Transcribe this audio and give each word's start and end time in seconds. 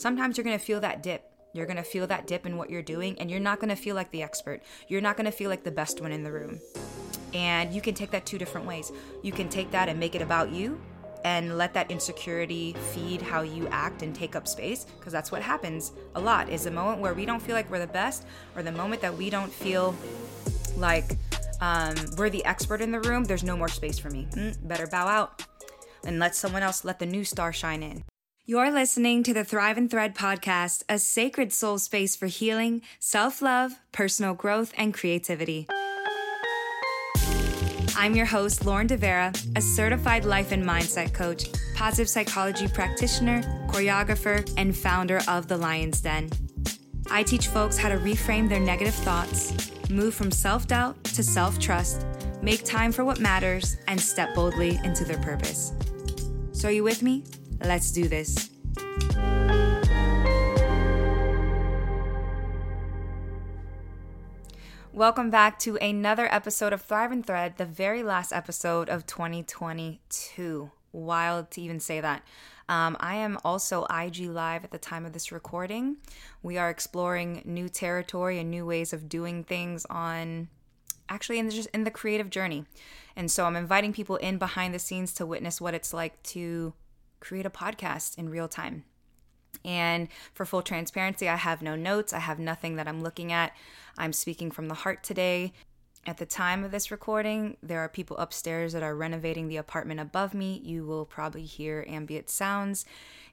sometimes 0.00 0.36
you're 0.36 0.44
going 0.44 0.58
to 0.58 0.64
feel 0.64 0.80
that 0.80 1.02
dip. 1.02 1.24
You're 1.52 1.66
going 1.66 1.76
to 1.76 1.82
feel 1.82 2.06
that 2.06 2.26
dip 2.26 2.46
in 2.46 2.56
what 2.56 2.70
you're 2.70 2.82
doing, 2.82 3.18
and 3.18 3.30
you're 3.30 3.40
not 3.40 3.58
going 3.58 3.70
to 3.70 3.76
feel 3.76 3.96
like 3.96 4.10
the 4.12 4.22
expert. 4.22 4.62
You're 4.88 5.00
not 5.00 5.16
going 5.16 5.26
to 5.26 5.32
feel 5.32 5.50
like 5.50 5.64
the 5.64 5.70
best 5.70 6.00
one 6.00 6.12
in 6.12 6.22
the 6.22 6.32
room. 6.32 6.60
And 7.34 7.72
you 7.72 7.80
can 7.80 7.94
take 7.94 8.10
that 8.12 8.24
two 8.24 8.38
different 8.38 8.66
ways. 8.66 8.92
You 9.22 9.32
can 9.32 9.48
take 9.48 9.70
that 9.72 9.88
and 9.88 9.98
make 9.98 10.14
it 10.14 10.22
about 10.22 10.50
you 10.50 10.80
and 11.24 11.58
let 11.58 11.74
that 11.74 11.90
insecurity 11.90 12.74
feed 12.92 13.20
how 13.20 13.42
you 13.42 13.68
act 13.68 14.02
and 14.02 14.14
take 14.14 14.34
up 14.34 14.48
space 14.48 14.84
because 14.98 15.12
that's 15.12 15.30
what 15.30 15.42
happens 15.42 15.92
a 16.14 16.20
lot 16.20 16.48
is 16.48 16.64
the 16.64 16.70
moment 16.70 17.00
where 17.00 17.14
we 17.14 17.26
don't 17.26 17.40
feel 17.42 17.54
like 17.54 17.70
we're 17.70 17.78
the 17.78 17.86
best 17.86 18.24
or 18.56 18.62
the 18.62 18.72
moment 18.72 19.02
that 19.02 19.14
we 19.14 19.28
don't 19.28 19.52
feel 19.52 19.94
like 20.76 21.18
um, 21.60 21.94
we're 22.16 22.30
the 22.30 22.44
expert 22.46 22.80
in 22.80 22.90
the 22.90 23.00
room 23.00 23.24
there's 23.24 23.44
no 23.44 23.56
more 23.56 23.68
space 23.68 23.98
for 23.98 24.08
me 24.08 24.26
mm, 24.32 24.56
better 24.66 24.86
bow 24.86 25.06
out 25.06 25.44
and 26.04 26.18
let 26.18 26.34
someone 26.34 26.62
else 26.62 26.84
let 26.84 26.98
the 26.98 27.06
new 27.06 27.24
star 27.24 27.52
shine 27.52 27.82
in 27.82 28.02
you're 28.46 28.70
listening 28.70 29.22
to 29.22 29.34
the 29.34 29.44
Thrive 29.44 29.76
and 29.76 29.90
Thread 29.90 30.14
podcast, 30.14 30.82
a 30.88 30.98
sacred 30.98 31.52
soul 31.52 31.78
space 31.78 32.16
for 32.16 32.26
healing, 32.26 32.82
self 32.98 33.42
love, 33.42 33.72
personal 33.92 34.34
growth, 34.34 34.72
and 34.76 34.94
creativity. 34.94 35.68
I'm 37.96 38.16
your 38.16 38.26
host, 38.26 38.64
Lauren 38.64 38.88
DeVera, 38.88 39.36
a 39.56 39.60
certified 39.60 40.24
life 40.24 40.52
and 40.52 40.64
mindset 40.64 41.12
coach, 41.12 41.50
positive 41.74 42.08
psychology 42.08 42.66
practitioner, 42.66 43.42
choreographer, 43.68 44.50
and 44.56 44.76
founder 44.76 45.20
of 45.28 45.46
The 45.46 45.56
Lion's 45.56 46.00
Den. 46.00 46.30
I 47.10 47.22
teach 47.22 47.48
folks 47.48 47.76
how 47.76 47.88
to 47.90 47.98
reframe 47.98 48.48
their 48.48 48.60
negative 48.60 48.94
thoughts, 48.94 49.70
move 49.90 50.14
from 50.14 50.30
self 50.30 50.66
doubt 50.66 51.02
to 51.04 51.22
self 51.22 51.58
trust, 51.58 52.06
make 52.42 52.64
time 52.64 52.90
for 52.90 53.04
what 53.04 53.20
matters, 53.20 53.76
and 53.86 54.00
step 54.00 54.34
boldly 54.34 54.80
into 54.82 55.04
their 55.04 55.18
purpose. 55.18 55.72
So, 56.52 56.68
are 56.68 56.72
you 56.72 56.82
with 56.82 57.02
me? 57.02 57.24
Let's 57.62 57.92
do 57.92 58.08
this. 58.08 58.50
Welcome 64.92 65.30
back 65.30 65.58
to 65.60 65.76
another 65.76 66.26
episode 66.32 66.72
of 66.72 66.82
Thrive 66.82 67.12
and 67.12 67.24
Thread, 67.24 67.58
the 67.58 67.66
very 67.66 68.02
last 68.02 68.32
episode 68.32 68.88
of 68.88 69.06
2022. 69.06 70.70
Wild 70.92 71.50
to 71.52 71.60
even 71.60 71.80
say 71.80 72.00
that. 72.00 72.22
Um, 72.68 72.96
I 72.98 73.16
am 73.16 73.38
also 73.44 73.84
IG 73.84 74.28
Live 74.28 74.64
at 74.64 74.70
the 74.70 74.78
time 74.78 75.04
of 75.04 75.12
this 75.12 75.30
recording. 75.30 75.96
We 76.42 76.56
are 76.56 76.70
exploring 76.70 77.42
new 77.44 77.68
territory 77.68 78.38
and 78.38 78.50
new 78.50 78.64
ways 78.64 78.92
of 78.92 79.08
doing 79.08 79.44
things 79.44 79.86
on 79.90 80.48
actually 81.08 81.38
in 81.38 81.46
the, 81.46 81.52
just 81.52 81.68
in 81.74 81.84
the 81.84 81.90
creative 81.90 82.30
journey. 82.30 82.64
And 83.16 83.30
so 83.30 83.44
I'm 83.44 83.56
inviting 83.56 83.92
people 83.92 84.16
in 84.16 84.38
behind 84.38 84.74
the 84.74 84.78
scenes 84.78 85.12
to 85.14 85.26
witness 85.26 85.60
what 85.60 85.74
it's 85.74 85.92
like 85.92 86.22
to 86.24 86.72
create 87.20 87.46
a 87.46 87.50
podcast 87.50 88.18
in 88.18 88.28
real 88.28 88.48
time. 88.48 88.84
And 89.64 90.08
for 90.32 90.44
full 90.46 90.62
transparency, 90.62 91.28
I 91.28 91.36
have 91.36 91.62
no 91.62 91.76
notes. 91.76 92.12
I 92.12 92.20
have 92.20 92.38
nothing 92.38 92.76
that 92.76 92.88
I'm 92.88 93.02
looking 93.02 93.32
at. 93.32 93.52
I'm 93.98 94.12
speaking 94.12 94.50
from 94.50 94.68
the 94.68 94.74
heart 94.74 95.02
today. 95.02 95.52
At 96.06 96.16
the 96.16 96.26
time 96.26 96.64
of 96.64 96.70
this 96.70 96.90
recording, 96.90 97.58
there 97.62 97.80
are 97.80 97.88
people 97.88 98.16
upstairs 98.16 98.72
that 98.72 98.82
are 98.82 98.96
renovating 98.96 99.48
the 99.48 99.58
apartment 99.58 100.00
above 100.00 100.32
me. 100.32 100.62
You 100.64 100.86
will 100.86 101.04
probably 101.04 101.44
hear 101.44 101.84
ambient 101.86 102.30
sounds, 102.30 102.86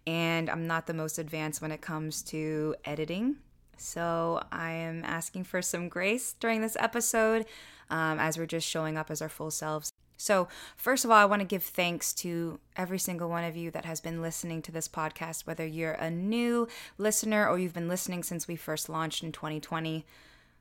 and 0.05 0.49
I'm 0.49 0.67
not 0.67 0.85
the 0.85 0.93
most 0.93 1.17
advanced 1.17 1.61
when 1.61 1.71
it 1.71 1.79
comes 1.79 2.21
to 2.23 2.75
editing. 2.83 3.37
So 3.77 4.43
I 4.51 4.71
am 4.71 5.05
asking 5.05 5.45
for 5.45 5.61
some 5.61 5.87
grace 5.87 6.33
during 6.33 6.61
this 6.61 6.75
episode 6.77 7.45
um, 7.89 8.19
as 8.19 8.37
we're 8.37 8.45
just 8.45 8.67
showing 8.67 8.97
up 8.97 9.09
as 9.09 9.21
our 9.21 9.29
full 9.29 9.51
selves. 9.51 9.93
So, 10.17 10.47
first 10.75 11.05
of 11.05 11.11
all, 11.11 11.17
I 11.17 11.25
want 11.25 11.41
to 11.41 11.47
give 11.47 11.63
thanks 11.63 12.11
to 12.15 12.59
every 12.75 12.97
single 12.97 13.29
one 13.29 13.43
of 13.43 13.55
you 13.55 13.69
that 13.71 13.85
has 13.85 14.01
been 14.01 14.21
listening 14.21 14.63
to 14.63 14.71
this 14.71 14.87
podcast, 14.87 15.45
whether 15.45 15.65
you're 15.65 15.93
a 15.93 16.09
new 16.09 16.67
listener 16.97 17.47
or 17.47 17.59
you've 17.59 17.75
been 17.75 17.87
listening 17.87 18.23
since 18.23 18.47
we 18.47 18.55
first 18.55 18.89
launched 18.89 19.23
in 19.23 19.31
2020. 19.31 20.05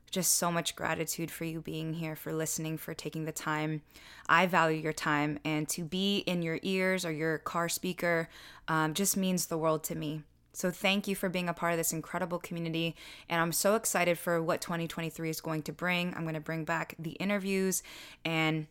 Just 0.09 0.35
so 0.35 0.51
much 0.51 0.75
gratitude 0.75 1.29
for 1.29 1.43
you 1.43 1.59
being 1.59 1.95
here, 1.95 2.15
for 2.15 2.31
listening, 2.31 2.77
for 2.77 2.93
taking 2.93 3.25
the 3.25 3.33
time. 3.33 3.81
I 4.29 4.45
value 4.45 4.79
your 4.79 4.93
time, 4.93 5.37
and 5.43 5.67
to 5.69 5.83
be 5.83 6.19
in 6.19 6.41
your 6.41 6.59
ears 6.61 7.03
or 7.03 7.11
your 7.11 7.39
car 7.39 7.67
speaker 7.67 8.29
um, 8.69 8.93
just 8.93 9.17
means 9.17 9.47
the 9.47 9.57
world 9.57 9.83
to 9.85 9.95
me. 9.95 10.21
So, 10.53 10.71
thank 10.71 11.07
you 11.07 11.15
for 11.15 11.29
being 11.29 11.49
a 11.49 11.53
part 11.53 11.73
of 11.73 11.77
this 11.77 11.91
incredible 11.91 12.39
community. 12.39 12.95
And 13.27 13.41
I'm 13.41 13.51
so 13.51 13.75
excited 13.75 14.17
for 14.17 14.41
what 14.41 14.61
2023 14.61 15.29
is 15.29 15.41
going 15.41 15.63
to 15.63 15.73
bring. 15.73 16.13
I'm 16.15 16.23
going 16.23 16.35
to 16.35 16.39
bring 16.39 16.63
back 16.63 16.95
the 16.97 17.11
interviews 17.11 17.83
and 18.23 18.67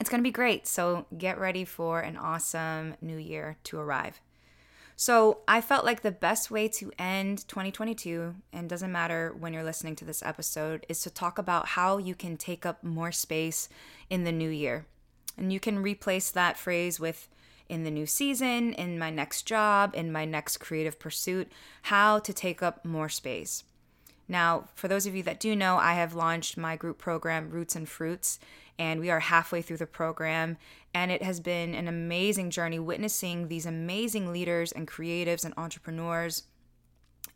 it's 0.00 0.08
going 0.08 0.20
to 0.20 0.26
be 0.26 0.32
great. 0.32 0.66
So 0.66 1.06
get 1.16 1.38
ready 1.38 1.64
for 1.64 2.00
an 2.00 2.16
awesome 2.16 2.94
new 3.02 3.18
year 3.18 3.58
to 3.64 3.78
arrive. 3.78 4.20
So 4.96 5.38
I 5.46 5.60
felt 5.60 5.84
like 5.84 6.02
the 6.02 6.10
best 6.10 6.50
way 6.50 6.68
to 6.68 6.92
end 6.98 7.46
2022, 7.48 8.34
and 8.52 8.68
doesn't 8.68 8.92
matter 8.92 9.34
when 9.38 9.54
you're 9.54 9.64
listening 9.64 9.96
to 9.96 10.04
this 10.04 10.22
episode, 10.22 10.84
is 10.88 11.00
to 11.02 11.10
talk 11.10 11.38
about 11.38 11.68
how 11.68 11.98
you 11.98 12.14
can 12.14 12.36
take 12.36 12.66
up 12.66 12.82
more 12.82 13.12
space 13.12 13.68
in 14.10 14.24
the 14.24 14.32
new 14.32 14.50
year. 14.50 14.86
And 15.38 15.52
you 15.52 15.60
can 15.60 15.78
replace 15.78 16.30
that 16.30 16.58
phrase 16.58 17.00
with 17.00 17.28
in 17.68 17.84
the 17.84 17.90
new 17.90 18.04
season, 18.04 18.74
in 18.74 18.98
my 18.98 19.10
next 19.10 19.42
job, 19.42 19.94
in 19.94 20.12
my 20.12 20.24
next 20.24 20.58
creative 20.58 20.98
pursuit, 20.98 21.50
how 21.82 22.18
to 22.18 22.32
take 22.32 22.62
up 22.62 22.84
more 22.84 23.08
space. 23.08 23.64
Now, 24.30 24.68
for 24.76 24.86
those 24.86 25.06
of 25.06 25.16
you 25.16 25.24
that 25.24 25.40
do 25.40 25.56
know, 25.56 25.76
I 25.76 25.94
have 25.94 26.14
launched 26.14 26.56
my 26.56 26.76
group 26.76 26.98
program, 26.98 27.50
Roots 27.50 27.74
and 27.74 27.88
Fruits, 27.88 28.38
and 28.78 29.00
we 29.00 29.10
are 29.10 29.18
halfway 29.18 29.60
through 29.60 29.78
the 29.78 29.86
program. 29.88 30.56
And 30.94 31.10
it 31.10 31.24
has 31.24 31.40
been 31.40 31.74
an 31.74 31.88
amazing 31.88 32.50
journey 32.50 32.78
witnessing 32.78 33.48
these 33.48 33.66
amazing 33.66 34.32
leaders 34.32 34.70
and 34.70 34.86
creatives 34.86 35.44
and 35.44 35.52
entrepreneurs 35.56 36.44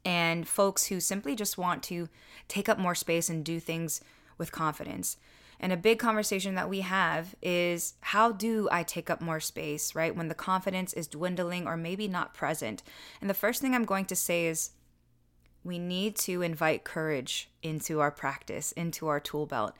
and 0.05 0.47
folks 0.47 0.87
who 0.87 1.01
simply 1.01 1.35
just 1.35 1.59
want 1.59 1.83
to 1.85 2.09
take 2.47 2.69
up 2.69 2.79
more 2.79 2.95
space 2.95 3.29
and 3.29 3.45
do 3.45 3.59
things 3.59 4.01
with 4.39 4.53
confidence. 4.53 5.17
And 5.59 5.73
a 5.73 5.77
big 5.77 5.99
conversation 5.99 6.55
that 6.55 6.71
we 6.71 6.83
have 6.83 7.35
is 7.43 7.95
how 8.03 8.31
do 8.31 8.69
I 8.71 8.85
take 8.85 9.11
up 9.11 9.21
more 9.21 9.41
space, 9.41 9.97
right? 9.97 10.15
When 10.15 10.29
the 10.29 10.35
confidence 10.35 10.93
is 10.93 11.09
dwindling 11.09 11.67
or 11.67 11.77
maybe 11.77 12.07
not 12.07 12.35
present. 12.35 12.85
And 13.21 13.29
the 13.29 13.35
first 13.35 13.61
thing 13.61 13.75
I'm 13.75 13.85
going 13.85 14.05
to 14.07 14.17
say 14.17 14.47
is 14.47 14.71
we 15.65 15.79
need 15.79 16.15
to 16.17 16.43
invite 16.43 16.85
courage 16.85 17.49
into 17.63 18.01
our 18.01 18.11
practice, 18.11 18.73
into 18.73 19.09
our 19.09 19.19
tool 19.19 19.47
belt 19.47 19.75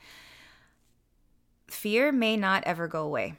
fear 1.67 2.11
may 2.11 2.37
not 2.37 2.63
ever 2.65 2.87
go 2.87 3.03
away, 3.03 3.35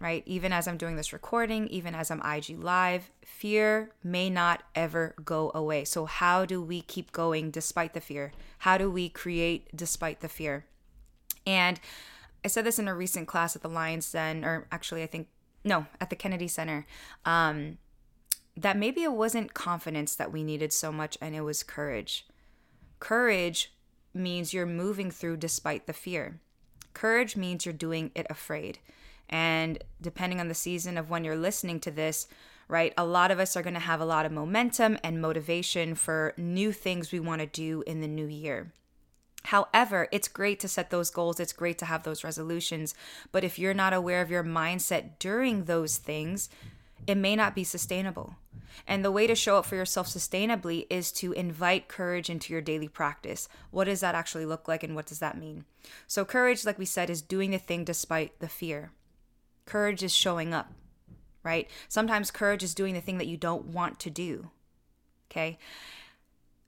right? 0.00 0.22
Even 0.26 0.52
as 0.52 0.68
I'm 0.68 0.76
doing 0.76 0.96
this 0.96 1.12
recording, 1.12 1.66
even 1.68 1.94
as 1.94 2.10
I'm 2.10 2.22
IG 2.22 2.58
live, 2.58 3.10
fear 3.24 3.92
may 4.02 4.30
not 4.30 4.62
ever 4.74 5.14
go 5.24 5.50
away. 5.54 5.84
So, 5.84 6.06
how 6.06 6.44
do 6.44 6.62
we 6.62 6.82
keep 6.82 7.12
going 7.12 7.50
despite 7.50 7.94
the 7.94 8.00
fear? 8.00 8.32
How 8.58 8.78
do 8.78 8.90
we 8.90 9.08
create 9.08 9.74
despite 9.74 10.20
the 10.20 10.28
fear? 10.28 10.66
And 11.46 11.80
I 12.44 12.48
said 12.48 12.64
this 12.64 12.78
in 12.78 12.88
a 12.88 12.94
recent 12.94 13.28
class 13.28 13.56
at 13.56 13.62
the 13.62 13.68
Lions 13.68 14.10
Den, 14.10 14.44
or 14.44 14.66
actually, 14.70 15.02
I 15.02 15.06
think, 15.06 15.28
no, 15.64 15.86
at 16.00 16.10
the 16.10 16.16
Kennedy 16.16 16.48
Center. 16.48 16.86
Um, 17.24 17.78
that 18.56 18.76
maybe 18.76 19.02
it 19.02 19.12
wasn't 19.12 19.54
confidence 19.54 20.14
that 20.14 20.32
we 20.32 20.42
needed 20.42 20.72
so 20.72 20.92
much 20.92 21.16
and 21.20 21.34
it 21.34 21.40
was 21.40 21.62
courage. 21.62 22.26
Courage 23.00 23.72
means 24.14 24.52
you're 24.52 24.66
moving 24.66 25.10
through 25.10 25.38
despite 25.38 25.86
the 25.86 25.92
fear. 25.92 26.40
Courage 26.94 27.36
means 27.36 27.64
you're 27.64 27.72
doing 27.72 28.10
it 28.14 28.26
afraid. 28.28 28.78
And 29.28 29.82
depending 30.00 30.40
on 30.40 30.48
the 30.48 30.54
season 30.54 30.98
of 30.98 31.08
when 31.08 31.24
you're 31.24 31.36
listening 31.36 31.80
to 31.80 31.90
this, 31.90 32.26
right, 32.68 32.92
a 32.98 33.04
lot 33.04 33.30
of 33.30 33.38
us 33.38 33.56
are 33.56 33.62
going 33.62 33.74
to 33.74 33.80
have 33.80 34.00
a 34.00 34.04
lot 34.04 34.26
of 34.26 34.32
momentum 34.32 34.98
and 35.02 35.20
motivation 35.20 35.94
for 35.94 36.34
new 36.36 36.72
things 36.72 37.10
we 37.10 37.20
want 37.20 37.40
to 37.40 37.46
do 37.46 37.82
in 37.86 38.00
the 38.00 38.08
new 38.08 38.26
year. 38.26 38.72
However, 39.44 40.08
it's 40.12 40.28
great 40.28 40.60
to 40.60 40.68
set 40.68 40.90
those 40.90 41.10
goals, 41.10 41.40
it's 41.40 41.52
great 41.52 41.78
to 41.78 41.86
have 41.86 42.04
those 42.04 42.22
resolutions, 42.22 42.94
but 43.32 43.42
if 43.42 43.58
you're 43.58 43.74
not 43.74 43.92
aware 43.92 44.22
of 44.22 44.30
your 44.30 44.44
mindset 44.44 45.18
during 45.18 45.64
those 45.64 45.96
things, 45.96 46.48
it 47.06 47.16
may 47.16 47.34
not 47.34 47.54
be 47.54 47.64
sustainable. 47.64 48.36
And 48.86 49.04
the 49.04 49.10
way 49.10 49.26
to 49.26 49.34
show 49.34 49.56
up 49.56 49.66
for 49.66 49.76
yourself 49.76 50.08
sustainably 50.08 50.86
is 50.90 51.12
to 51.12 51.32
invite 51.32 51.88
courage 51.88 52.28
into 52.30 52.52
your 52.52 52.62
daily 52.62 52.88
practice. 52.88 53.48
What 53.70 53.84
does 53.84 54.00
that 54.00 54.14
actually 54.14 54.46
look 54.46 54.68
like 54.68 54.82
and 54.82 54.94
what 54.94 55.06
does 55.06 55.18
that 55.20 55.38
mean? 55.38 55.64
So, 56.06 56.24
courage, 56.24 56.64
like 56.64 56.78
we 56.78 56.84
said, 56.84 57.10
is 57.10 57.22
doing 57.22 57.50
the 57.50 57.58
thing 57.58 57.84
despite 57.84 58.38
the 58.40 58.48
fear. 58.48 58.92
Courage 59.64 60.02
is 60.02 60.14
showing 60.14 60.52
up, 60.52 60.72
right? 61.42 61.68
Sometimes 61.88 62.30
courage 62.30 62.62
is 62.62 62.74
doing 62.74 62.94
the 62.94 63.00
thing 63.00 63.18
that 63.18 63.28
you 63.28 63.36
don't 63.36 63.66
want 63.66 63.98
to 64.00 64.10
do. 64.10 64.50
Okay? 65.30 65.58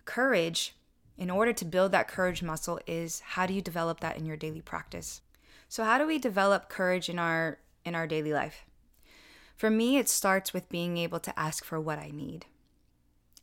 Courage, 0.04 0.74
in 1.18 1.30
order 1.30 1.52
to 1.52 1.64
build 1.64 1.92
that 1.92 2.08
courage 2.08 2.42
muscle, 2.42 2.80
is 2.86 3.20
how 3.20 3.46
do 3.46 3.54
you 3.54 3.60
develop 3.60 4.00
that 4.00 4.16
in 4.16 4.26
your 4.26 4.36
daily 4.36 4.60
practice? 4.60 5.20
So, 5.68 5.84
how 5.84 5.98
do 5.98 6.06
we 6.06 6.18
develop 6.18 6.68
courage 6.68 7.08
in 7.08 7.18
our 7.18 7.58
in 7.84 7.94
our 7.94 8.06
daily 8.06 8.32
life? 8.32 8.64
For 9.56 9.70
me, 9.70 9.98
it 9.98 10.08
starts 10.08 10.52
with 10.52 10.68
being 10.68 10.96
able 10.98 11.20
to 11.20 11.38
ask 11.38 11.64
for 11.64 11.80
what 11.80 11.98
I 11.98 12.10
need. 12.12 12.46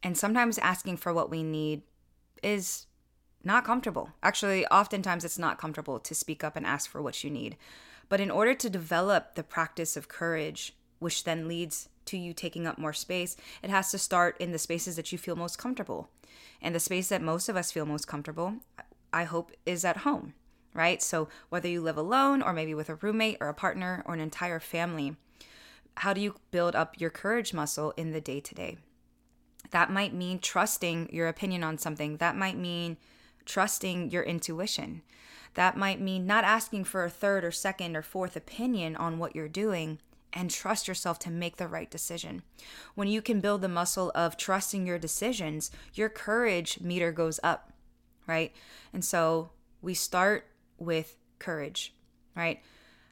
And 0.04 0.18
sometimes 0.18 0.58
asking 0.58 0.98
for 0.98 1.14
what 1.14 1.30
we 1.30 1.44
need 1.44 1.84
is 2.44 2.88
not 3.44 3.66
comfortable. 3.66 4.10
Actually, 4.22 4.66
oftentimes 4.68 5.24
it's 5.24 5.40
not 5.40 5.58
comfortable 5.58 6.00
to 6.00 6.16
speak 6.16 6.44
up 6.44 6.56
and 6.56 6.66
ask 6.66 6.90
for 6.90 7.02
what 7.02 7.24
you 7.24 7.30
need. 7.30 7.56
But 8.10 8.20
in 8.20 8.30
order 8.30 8.54
to 8.54 8.70
develop 8.70 9.36
the 9.36 9.44
practice 9.44 9.96
of 9.96 10.08
courage, 10.08 10.76
which 11.00 11.24
then 11.24 11.48
leads 11.48 11.88
to 12.06 12.18
you 12.18 12.34
taking 12.34 12.68
up 12.68 12.78
more 12.78 12.94
space, 12.94 13.38
it 13.64 13.70
has 13.70 13.90
to 13.92 13.98
start 13.98 14.36
in 14.40 14.52
the 14.52 14.60
spaces 14.60 14.96
that 14.96 15.12
you 15.12 15.18
feel 15.18 15.36
most 15.36 15.58
comfortable. 15.58 16.10
And 16.62 16.76
the 16.76 16.80
space 16.80 17.10
that 17.10 17.22
most 17.22 17.48
of 17.50 17.56
us 17.56 17.72
feel 17.72 17.86
most 17.86 18.08
comfortable, 18.08 18.56
I 19.14 19.24
hope, 19.24 19.52
is 19.66 19.86
at 19.86 19.98
home, 19.98 20.34
right? 20.74 21.02
So 21.02 21.30
whether 21.50 21.68
you 21.68 21.82
live 21.82 21.98
alone 21.98 22.42
or 22.42 22.54
maybe 22.54 22.74
with 22.74 22.90
a 22.90 22.96
roommate 22.96 23.38
or 23.40 23.48
a 23.48 23.54
partner 23.54 24.04
or 24.06 24.14
an 24.14 24.20
entire 24.20 24.60
family, 24.60 25.16
how 25.98 26.14
do 26.14 26.22
you 26.22 26.36
build 26.52 26.76
up 26.76 27.00
your 27.00 27.10
courage 27.10 27.54
muscle 27.54 27.94
in 27.98 28.12
the 28.12 28.22
day 28.22 28.40
to 28.40 28.56
day? 28.56 28.78
That 29.72 29.92
might 29.92 30.14
mean 30.14 30.40
trusting 30.40 31.10
your 31.14 31.28
opinion 31.28 31.64
on 31.64 31.78
something. 31.78 32.18
That 32.18 32.36
might 32.36 32.58
mean 32.58 32.98
trusting 33.46 34.12
your 34.12 34.24
intuition. 34.24 35.02
That 35.54 35.78
might 35.78 36.00
mean 36.00 36.26
not 36.26 36.44
asking 36.44 36.86
for 36.86 37.04
a 37.04 37.10
third 37.10 37.44
or 37.44 37.52
second 37.52 37.96
or 37.96 38.02
fourth 38.02 38.36
opinion 38.36 38.96
on 38.96 39.20
what 39.20 39.36
you're 39.36 39.48
doing 39.48 40.00
and 40.34 40.50
trust 40.50 40.88
yourself 40.88 41.20
to 41.20 41.30
make 41.30 41.58
the 41.58 41.68
right 41.68 41.92
decision. 41.92 42.44
When 42.96 43.08
you 43.08 43.22
can 43.22 43.42
build 43.42 43.62
the 43.62 43.68
muscle 43.68 44.12
of 44.16 44.38
trusting 44.38 44.88
your 44.88 44.98
decisions, 44.98 45.72
your 45.94 46.10
courage 46.10 46.80
meter 46.80 47.12
goes 47.12 47.40
up, 47.44 47.74
right? 48.28 48.54
And 48.94 49.04
so 49.04 49.52
we 49.82 49.94
start 49.94 50.48
with 50.78 51.18
courage, 51.40 51.94
right? 52.36 52.62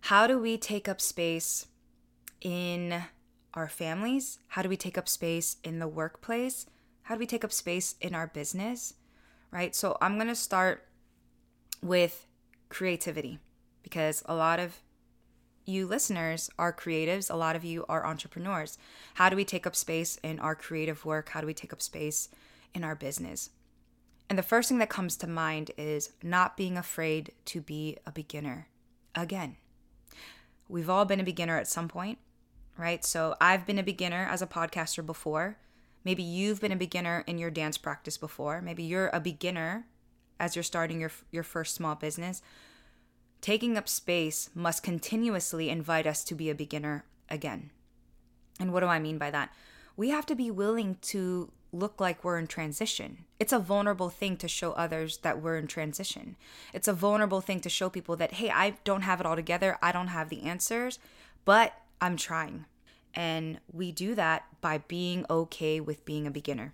How 0.03 0.27
do 0.27 0.39
we 0.39 0.57
take 0.57 0.87
up 0.87 1.01
space 1.01 1.67
in 2.41 3.03
our 3.53 3.67
families? 3.67 4.39
How 4.47 4.61
do 4.61 4.69
we 4.69 4.77
take 4.77 4.97
up 4.97 5.07
space 5.07 5.57
in 5.63 5.79
the 5.79 5.87
workplace? 5.87 6.65
How 7.03 7.15
do 7.15 7.19
we 7.19 7.25
take 7.25 7.43
up 7.43 7.51
space 7.51 7.95
in 8.01 8.13
our 8.13 8.27
business? 8.27 8.93
Right? 9.51 9.75
So 9.75 9.97
I'm 10.01 10.15
going 10.15 10.27
to 10.27 10.35
start 10.35 10.85
with 11.81 12.27
creativity 12.69 13.39
because 13.81 14.21
a 14.25 14.35
lot 14.35 14.59
of 14.59 14.81
you 15.65 15.85
listeners 15.85 16.49
are 16.57 16.73
creatives, 16.73 17.31
a 17.31 17.35
lot 17.35 17.55
of 17.55 17.63
you 17.63 17.85
are 17.87 18.05
entrepreneurs. 18.05 18.77
How 19.15 19.29
do 19.29 19.35
we 19.35 19.45
take 19.45 19.67
up 19.67 19.75
space 19.75 20.17
in 20.23 20.39
our 20.39 20.55
creative 20.55 21.05
work? 21.05 21.29
How 21.29 21.41
do 21.41 21.47
we 21.47 21.53
take 21.53 21.73
up 21.73 21.81
space 21.81 22.29
in 22.73 22.83
our 22.83 22.95
business? 22.95 23.51
And 24.29 24.37
the 24.37 24.43
first 24.43 24.69
thing 24.69 24.77
that 24.79 24.89
comes 24.89 25.15
to 25.17 25.27
mind 25.27 25.71
is 25.77 26.11
not 26.21 26.57
being 26.57 26.77
afraid 26.77 27.31
to 27.45 27.61
be 27.61 27.97
a 28.05 28.11
beginner 28.11 28.67
again. 29.15 29.57
We've 30.67 30.89
all 30.89 31.05
been 31.05 31.19
a 31.19 31.23
beginner 31.23 31.57
at 31.57 31.67
some 31.67 31.87
point, 31.87 32.19
right? 32.79 33.03
So 33.03 33.35
I've 33.39 33.65
been 33.65 33.77
a 33.77 33.83
beginner 33.83 34.27
as 34.29 34.41
a 34.41 34.47
podcaster 34.47 35.05
before. 35.05 35.57
Maybe 36.03 36.23
you've 36.23 36.61
been 36.61 36.71
a 36.71 36.77
beginner 36.77 37.23
in 37.27 37.37
your 37.37 37.51
dance 37.51 37.77
practice 37.77 38.17
before. 38.17 38.61
Maybe 38.61 38.83
you're 38.83 39.09
a 39.13 39.19
beginner 39.19 39.85
as 40.39 40.55
you're 40.55 40.63
starting 40.63 41.01
your 41.01 41.11
your 41.31 41.43
first 41.43 41.75
small 41.75 41.95
business. 41.95 42.41
Taking 43.41 43.77
up 43.77 43.87
space 43.87 44.49
must 44.55 44.83
continuously 44.83 45.69
invite 45.69 46.07
us 46.07 46.23
to 46.25 46.35
be 46.35 46.49
a 46.49 46.55
beginner 46.55 47.05
again. 47.29 47.71
And 48.59 48.73
what 48.73 48.79
do 48.81 48.87
I 48.87 48.99
mean 48.99 49.17
by 49.17 49.31
that? 49.31 49.53
We 49.95 50.09
have 50.09 50.25
to 50.27 50.35
be 50.35 50.49
willing 50.49 50.97
to 51.03 51.51
look 51.71 51.99
like 52.01 52.23
we're 52.23 52.39
in 52.39 52.47
transition. 52.47 53.25
It's 53.39 53.53
a 53.53 53.59
vulnerable 53.59 54.09
thing 54.09 54.37
to 54.37 54.47
show 54.47 54.71
others 54.71 55.17
that 55.19 55.41
we're 55.41 55.57
in 55.57 55.67
transition. 55.67 56.35
It's 56.73 56.87
a 56.87 56.93
vulnerable 56.93 57.41
thing 57.41 57.59
to 57.61 57.69
show 57.69 57.89
people 57.89 58.15
that, 58.17 58.33
hey, 58.33 58.49
I 58.49 58.75
don't 58.83 59.03
have 59.03 59.19
it 59.19 59.25
all 59.25 59.35
together. 59.35 59.77
I 59.81 59.91
don't 59.91 60.07
have 60.07 60.29
the 60.29 60.43
answers, 60.43 60.99
but 61.45 61.73
I'm 62.01 62.17
trying. 62.17 62.65
And 63.13 63.59
we 63.71 63.91
do 63.91 64.15
that 64.15 64.45
by 64.61 64.79
being 64.87 65.25
okay 65.29 65.79
with 65.79 66.05
being 66.05 66.27
a 66.27 66.31
beginner. 66.31 66.73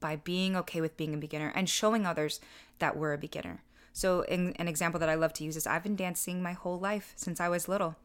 By 0.00 0.16
being 0.16 0.56
okay 0.56 0.80
with 0.80 0.96
being 0.96 1.14
a 1.14 1.18
beginner 1.18 1.52
and 1.54 1.68
showing 1.68 2.06
others 2.06 2.40
that 2.78 2.96
we're 2.96 3.12
a 3.12 3.18
beginner. 3.18 3.62
So, 3.92 4.22
in, 4.22 4.54
an 4.54 4.66
example 4.66 4.98
that 5.00 5.08
I 5.08 5.14
love 5.14 5.32
to 5.34 5.44
use 5.44 5.56
is 5.56 5.66
I've 5.66 5.84
been 5.84 5.96
dancing 5.96 6.42
my 6.42 6.52
whole 6.52 6.78
life 6.78 7.12
since 7.16 7.40
I 7.40 7.48
was 7.48 7.68
little. 7.68 7.96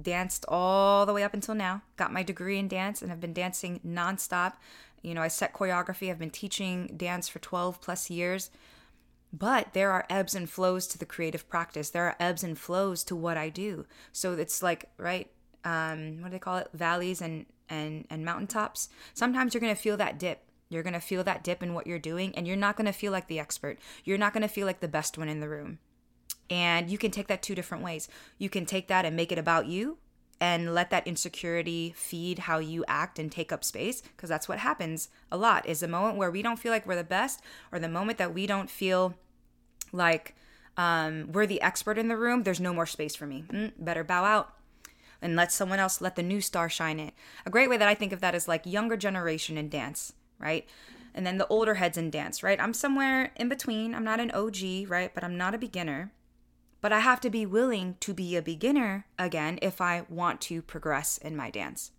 Danced 0.00 0.44
all 0.46 1.06
the 1.06 1.12
way 1.12 1.24
up 1.24 1.34
until 1.34 1.54
now. 1.54 1.82
Got 1.96 2.12
my 2.12 2.22
degree 2.22 2.58
in 2.58 2.68
dance 2.68 3.02
and 3.02 3.10
have 3.10 3.20
been 3.20 3.32
dancing 3.32 3.80
nonstop. 3.86 4.54
You 5.02 5.14
know, 5.14 5.22
I 5.22 5.28
set 5.28 5.52
choreography. 5.52 6.10
I've 6.10 6.18
been 6.18 6.30
teaching 6.30 6.94
dance 6.96 7.28
for 7.28 7.40
12 7.40 7.80
plus 7.80 8.10
years. 8.10 8.50
But 9.32 9.72
there 9.74 9.90
are 9.90 10.06
ebbs 10.08 10.34
and 10.34 10.48
flows 10.48 10.86
to 10.88 10.98
the 10.98 11.06
creative 11.06 11.48
practice. 11.48 11.90
There 11.90 12.06
are 12.06 12.16
ebbs 12.18 12.42
and 12.42 12.58
flows 12.58 13.04
to 13.04 13.16
what 13.16 13.36
I 13.36 13.48
do. 13.48 13.86
So 14.12 14.32
it's 14.32 14.62
like, 14.62 14.86
right, 14.96 15.30
um, 15.64 16.22
what 16.22 16.28
do 16.28 16.32
they 16.32 16.38
call 16.38 16.58
it? 16.58 16.68
Valleys 16.72 17.20
and 17.20 17.46
and 17.68 18.06
and 18.08 18.24
mountaintops. 18.24 18.88
Sometimes 19.12 19.52
you're 19.52 19.60
gonna 19.60 19.74
feel 19.74 19.96
that 19.98 20.18
dip. 20.18 20.44
You're 20.70 20.82
gonna 20.82 21.00
feel 21.00 21.24
that 21.24 21.44
dip 21.44 21.62
in 21.62 21.74
what 21.74 21.86
you're 21.86 21.98
doing, 21.98 22.34
and 22.34 22.46
you're 22.46 22.56
not 22.56 22.76
gonna 22.76 22.92
feel 22.92 23.12
like 23.12 23.28
the 23.28 23.38
expert. 23.38 23.78
You're 24.04 24.18
not 24.18 24.32
gonna 24.32 24.48
feel 24.48 24.66
like 24.66 24.80
the 24.80 24.88
best 24.88 25.18
one 25.18 25.28
in 25.28 25.40
the 25.40 25.48
room. 25.48 25.78
And 26.50 26.90
you 26.90 26.96
can 26.96 27.10
take 27.10 27.26
that 27.26 27.42
two 27.42 27.54
different 27.54 27.84
ways. 27.84 28.08
You 28.38 28.48
can 28.48 28.64
take 28.64 28.88
that 28.88 29.04
and 29.04 29.14
make 29.14 29.30
it 29.30 29.38
about 29.38 29.66
you, 29.66 29.98
and 30.40 30.74
let 30.74 30.90
that 30.90 31.06
insecurity 31.06 31.92
feed 31.96 32.40
how 32.40 32.58
you 32.58 32.84
act 32.86 33.18
and 33.18 33.32
take 33.32 33.52
up 33.52 33.64
space 33.64 34.00
because 34.00 34.28
that's 34.28 34.48
what 34.48 34.58
happens 34.58 35.08
a 35.32 35.36
lot 35.36 35.66
is 35.66 35.80
the 35.80 35.88
moment 35.88 36.16
where 36.16 36.30
we 36.30 36.42
don't 36.42 36.58
feel 36.58 36.70
like 36.72 36.86
we're 36.86 36.94
the 36.94 37.04
best 37.04 37.40
or 37.72 37.78
the 37.78 37.88
moment 37.88 38.18
that 38.18 38.32
we 38.32 38.46
don't 38.46 38.70
feel 38.70 39.14
like 39.92 40.36
um, 40.76 41.32
we're 41.32 41.46
the 41.46 41.60
expert 41.60 41.98
in 41.98 42.08
the 42.08 42.16
room 42.16 42.44
there's 42.44 42.60
no 42.60 42.72
more 42.72 42.86
space 42.86 43.16
for 43.16 43.26
me 43.26 43.44
mm, 43.50 43.72
better 43.78 44.04
bow 44.04 44.24
out 44.24 44.54
and 45.20 45.36
let 45.36 45.52
someone 45.52 45.78
else 45.78 46.00
let 46.00 46.16
the 46.16 46.22
new 46.22 46.40
star 46.40 46.68
shine 46.68 47.00
it. 47.00 47.14
A 47.44 47.50
great 47.50 47.68
way 47.68 47.76
that 47.76 47.88
I 47.88 47.94
think 47.94 48.12
of 48.12 48.20
that 48.20 48.34
is 48.34 48.48
like 48.48 48.64
younger 48.64 48.96
generation 48.96 49.58
in 49.58 49.68
dance, 49.68 50.12
right? 50.38 50.66
And 51.14 51.26
then 51.26 51.38
the 51.38 51.46
older 51.48 51.74
heads 51.74 51.98
in 51.98 52.10
dance, 52.10 52.42
right? 52.42 52.60
I'm 52.60 52.74
somewhere 52.74 53.32
in 53.36 53.48
between. 53.48 53.94
I'm 53.94 54.04
not 54.04 54.20
an 54.20 54.30
OG, 54.30 54.88
right? 54.88 55.12
But 55.12 55.24
I'm 55.24 55.36
not 55.36 55.54
a 55.54 55.58
beginner. 55.58 56.12
But 56.80 56.92
I 56.92 57.00
have 57.00 57.20
to 57.20 57.30
be 57.30 57.44
willing 57.44 57.96
to 58.00 58.14
be 58.14 58.36
a 58.36 58.42
beginner 58.42 59.06
again 59.18 59.58
if 59.62 59.80
I 59.80 60.04
want 60.08 60.40
to 60.42 60.62
progress 60.62 61.18
in 61.18 61.36
my 61.36 61.50
dance. 61.50 61.90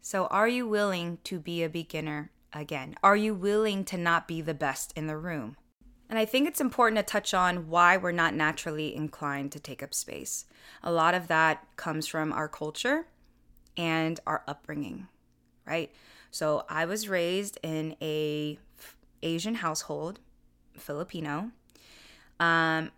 So, 0.00 0.26
are 0.26 0.48
you 0.48 0.68
willing 0.68 1.18
to 1.24 1.40
be 1.40 1.62
a 1.62 1.68
beginner 1.68 2.30
again? 2.52 2.94
Are 3.02 3.16
you 3.16 3.34
willing 3.34 3.84
to 3.86 3.96
not 3.96 4.28
be 4.28 4.40
the 4.40 4.54
best 4.54 4.92
in 4.94 5.06
the 5.06 5.16
room? 5.16 5.56
And 6.08 6.18
I 6.18 6.26
think 6.26 6.46
it's 6.46 6.60
important 6.60 6.98
to 6.98 7.02
touch 7.02 7.34
on 7.34 7.68
why 7.68 7.96
we're 7.96 8.12
not 8.12 8.34
naturally 8.34 8.94
inclined 8.94 9.52
to 9.52 9.60
take 9.60 9.82
up 9.82 9.94
space. 9.94 10.44
A 10.82 10.92
lot 10.92 11.14
of 11.14 11.28
that 11.28 11.66
comes 11.76 12.06
from 12.06 12.32
our 12.32 12.48
culture 12.48 13.06
and 13.76 14.20
our 14.26 14.42
upbringing, 14.46 15.08
right? 15.66 15.90
So 16.30 16.64
I 16.68 16.84
was 16.84 17.08
raised 17.08 17.58
in 17.62 17.96
a 18.02 18.58
Asian 19.22 19.56
household, 19.56 20.20
Filipino. 20.76 21.50
Um, 22.38 22.90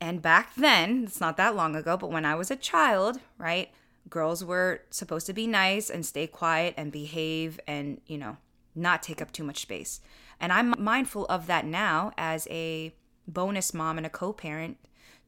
and 0.00 0.20
back 0.20 0.54
then, 0.56 1.04
it's 1.04 1.20
not 1.20 1.36
that 1.36 1.56
long 1.56 1.76
ago, 1.76 1.96
but 1.96 2.10
when 2.10 2.24
I 2.24 2.34
was 2.34 2.50
a 2.50 2.56
child, 2.56 3.20
right, 3.38 3.70
girls 4.10 4.44
were 4.44 4.82
supposed 4.90 5.26
to 5.26 5.32
be 5.32 5.46
nice 5.46 5.88
and 5.88 6.04
stay 6.04 6.26
quiet 6.26 6.74
and 6.76 6.92
behave 6.92 7.58
and, 7.66 8.00
you 8.06 8.18
know, 8.18 8.36
not 8.74 9.02
take 9.02 9.22
up 9.22 9.32
too 9.32 9.44
much 9.44 9.62
space. 9.62 10.00
And 10.40 10.52
I'm 10.52 10.74
mindful 10.78 11.26
of 11.26 11.46
that 11.46 11.64
now 11.64 12.12
as 12.18 12.46
a 12.50 12.94
bonus 13.26 13.72
mom 13.72 13.96
and 13.96 14.06
a 14.06 14.10
co 14.10 14.32
parent 14.32 14.76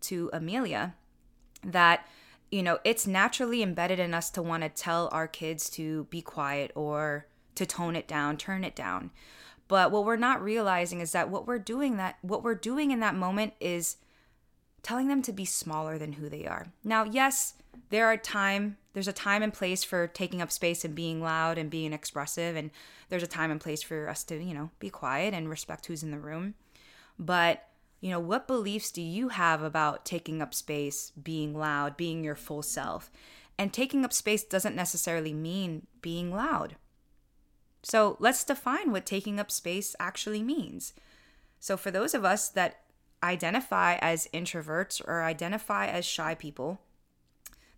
to 0.02 0.30
Amelia 0.32 0.94
that, 1.64 2.06
you 2.50 2.62
know, 2.62 2.78
it's 2.84 3.06
naturally 3.06 3.62
embedded 3.62 3.98
in 3.98 4.14
us 4.14 4.30
to 4.30 4.42
want 4.42 4.62
to 4.62 4.68
tell 4.68 5.08
our 5.12 5.28
kids 5.28 5.70
to 5.70 6.04
be 6.04 6.20
quiet 6.20 6.70
or 6.74 7.26
to 7.54 7.66
tone 7.66 7.96
it 7.96 8.06
down, 8.06 8.36
turn 8.36 8.64
it 8.64 8.76
down. 8.76 9.10
But 9.68 9.90
what 9.90 10.04
we're 10.04 10.16
not 10.16 10.42
realizing 10.42 11.00
is 11.00 11.12
that 11.12 11.30
what 11.30 11.46
we're 11.46 11.58
doing 11.58 11.96
that 11.96 12.18
what 12.22 12.44
we're 12.44 12.54
doing 12.54 12.90
in 12.90 13.00
that 13.00 13.16
moment 13.16 13.54
is 13.58 13.96
telling 14.86 15.08
them 15.08 15.20
to 15.20 15.32
be 15.32 15.44
smaller 15.44 15.98
than 15.98 16.12
who 16.12 16.28
they 16.28 16.46
are. 16.46 16.68
Now, 16.84 17.02
yes, 17.02 17.54
there 17.90 18.06
are 18.06 18.16
time 18.16 18.76
there's 18.92 19.08
a 19.08 19.12
time 19.12 19.42
and 19.42 19.52
place 19.52 19.82
for 19.82 20.06
taking 20.06 20.40
up 20.40 20.52
space 20.52 20.84
and 20.84 20.94
being 20.94 21.20
loud 21.20 21.58
and 21.58 21.68
being 21.68 21.92
expressive 21.92 22.54
and 22.54 22.70
there's 23.08 23.24
a 23.24 23.26
time 23.26 23.50
and 23.50 23.60
place 23.60 23.82
for 23.82 24.08
us 24.08 24.22
to, 24.24 24.40
you 24.40 24.54
know, 24.54 24.70
be 24.78 24.88
quiet 24.88 25.34
and 25.34 25.50
respect 25.50 25.86
who's 25.86 26.04
in 26.04 26.12
the 26.12 26.20
room. 26.20 26.54
But, 27.18 27.66
you 28.00 28.10
know, 28.10 28.20
what 28.20 28.46
beliefs 28.46 28.92
do 28.92 29.02
you 29.02 29.30
have 29.30 29.60
about 29.60 30.04
taking 30.04 30.40
up 30.40 30.54
space, 30.54 31.10
being 31.20 31.52
loud, 31.52 31.96
being 31.96 32.22
your 32.22 32.36
full 32.36 32.62
self? 32.62 33.10
And 33.58 33.72
taking 33.72 34.04
up 34.04 34.12
space 34.12 34.44
doesn't 34.44 34.76
necessarily 34.76 35.34
mean 35.34 35.88
being 36.00 36.30
loud. 36.30 36.76
So, 37.82 38.16
let's 38.20 38.44
define 38.44 38.92
what 38.92 39.04
taking 39.04 39.40
up 39.40 39.50
space 39.50 39.96
actually 39.98 40.44
means. 40.44 40.94
So, 41.58 41.76
for 41.76 41.90
those 41.90 42.14
of 42.14 42.24
us 42.24 42.48
that 42.50 42.80
identify 43.22 43.96
as 43.96 44.28
introverts 44.32 45.00
or 45.06 45.22
identify 45.22 45.86
as 45.86 46.04
shy 46.04 46.34
people, 46.34 46.80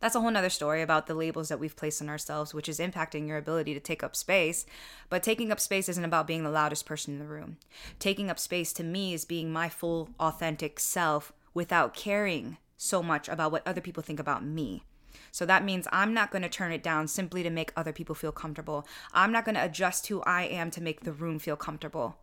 that's 0.00 0.14
a 0.14 0.20
whole 0.20 0.30
nother 0.30 0.50
story 0.50 0.80
about 0.80 1.06
the 1.06 1.14
labels 1.14 1.48
that 1.48 1.58
we've 1.58 1.74
placed 1.74 2.00
on 2.00 2.08
ourselves, 2.08 2.54
which 2.54 2.68
is 2.68 2.78
impacting 2.78 3.26
your 3.26 3.36
ability 3.36 3.74
to 3.74 3.80
take 3.80 4.04
up 4.04 4.14
space. 4.14 4.64
But 5.08 5.22
taking 5.22 5.50
up 5.50 5.58
space 5.58 5.88
isn't 5.88 6.04
about 6.04 6.26
being 6.26 6.44
the 6.44 6.50
loudest 6.50 6.86
person 6.86 7.14
in 7.14 7.18
the 7.18 7.26
room. 7.26 7.56
Taking 7.98 8.30
up 8.30 8.38
space 8.38 8.72
to 8.74 8.84
me 8.84 9.12
is 9.12 9.24
being 9.24 9.52
my 9.52 9.68
full, 9.68 10.10
authentic 10.20 10.78
self 10.78 11.32
without 11.52 11.94
caring 11.94 12.58
so 12.76 13.02
much 13.02 13.28
about 13.28 13.50
what 13.50 13.66
other 13.66 13.80
people 13.80 14.02
think 14.02 14.20
about 14.20 14.44
me. 14.44 14.84
So 15.32 15.44
that 15.46 15.64
means 15.64 15.88
I'm 15.90 16.14
not 16.14 16.30
going 16.30 16.42
to 16.42 16.48
turn 16.48 16.70
it 16.70 16.82
down 16.82 17.08
simply 17.08 17.42
to 17.42 17.50
make 17.50 17.72
other 17.76 17.92
people 17.92 18.14
feel 18.14 18.30
comfortable. 18.30 18.86
I'm 19.12 19.32
not 19.32 19.44
going 19.44 19.56
to 19.56 19.64
adjust 19.64 20.06
who 20.06 20.22
I 20.22 20.42
am 20.42 20.70
to 20.72 20.82
make 20.82 21.00
the 21.00 21.12
room 21.12 21.40
feel 21.40 21.56
comfortable. 21.56 22.18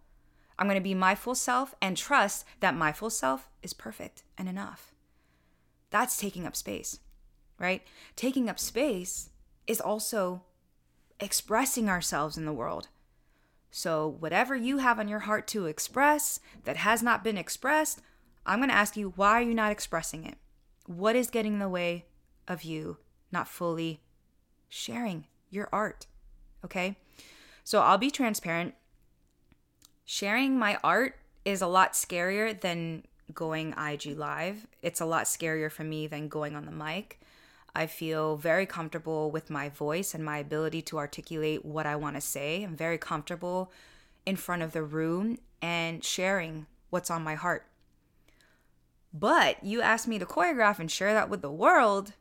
I'm 0.57 0.67
going 0.67 0.75
to 0.75 0.81
be 0.81 0.93
my 0.93 1.15
full 1.15 1.35
self 1.35 1.75
and 1.81 1.97
trust 1.97 2.45
that 2.59 2.75
my 2.75 2.91
full 2.91 3.09
self 3.09 3.49
is 3.61 3.73
perfect 3.73 4.23
and 4.37 4.47
enough. 4.47 4.93
That's 5.89 6.17
taking 6.17 6.45
up 6.45 6.55
space 6.55 6.99
right? 7.57 7.83
Taking 8.15 8.49
up 8.49 8.59
space 8.59 9.29
is 9.67 9.81
also 9.81 10.43
expressing 11.19 11.89
ourselves 11.89 12.37
in 12.37 12.45
the 12.45 12.53
world. 12.53 12.89
So, 13.71 14.15
whatever 14.19 14.55
you 14.55 14.77
have 14.77 14.99
on 14.99 15.07
your 15.07 15.19
heart 15.19 15.47
to 15.47 15.65
express 15.65 16.39
that 16.63 16.77
has 16.77 17.03
not 17.03 17.23
been 17.23 17.37
expressed, 17.37 18.01
I'm 18.45 18.59
going 18.59 18.69
to 18.69 18.75
ask 18.75 18.95
you, 18.95 19.13
why 19.15 19.33
are 19.33 19.41
you 19.41 19.53
not 19.53 19.71
expressing 19.71 20.25
it? 20.25 20.37
What 20.85 21.15
is 21.15 21.29
getting 21.29 21.53
in 21.53 21.59
the 21.59 21.69
way 21.69 22.05
of 22.47 22.63
you 22.63 22.97
not 23.31 23.47
fully 23.47 24.01
sharing 24.69 25.25
your 25.49 25.67
art? 25.73 26.05
Okay. 26.63 26.97
So, 27.63 27.81
I'll 27.81 27.97
be 27.97 28.11
transparent. 28.11 28.75
Sharing 30.05 30.59
my 30.59 30.77
art 30.83 31.17
is 31.43 31.63
a 31.63 31.67
lot 31.67 31.93
scarier 31.93 32.59
than 32.59 33.03
going 33.33 33.73
IG 33.73 34.17
live. 34.17 34.67
It's 34.83 35.01
a 35.01 35.05
lot 35.05 35.25
scarier 35.25 35.71
for 35.71 35.83
me 35.83 36.05
than 36.05 36.27
going 36.27 36.55
on 36.55 36.65
the 36.65 36.71
mic. 36.71 37.19
I 37.75 37.87
feel 37.87 38.37
very 38.37 38.67
comfortable 38.67 39.31
with 39.31 39.49
my 39.49 39.67
voice 39.67 40.13
and 40.13 40.23
my 40.23 40.37
ability 40.37 40.83
to 40.83 40.99
articulate 40.99 41.65
what 41.65 41.87
I 41.87 41.95
want 41.95 42.15
to 42.15 42.21
say. 42.21 42.63
I'm 42.63 42.75
very 42.75 42.99
comfortable 42.99 43.71
in 44.27 44.35
front 44.35 44.61
of 44.61 44.73
the 44.73 44.83
room 44.83 45.39
and 45.59 46.03
sharing 46.03 46.67
what's 46.91 47.09
on 47.09 47.23
my 47.23 47.33
heart. 47.33 47.65
But 49.11 49.63
you 49.63 49.81
asked 49.81 50.07
me 50.07 50.19
to 50.19 50.25
choreograph 50.25 50.77
and 50.77 50.91
share 50.91 51.13
that 51.13 51.29
with 51.29 51.41
the 51.41 51.51
world, 51.51 52.13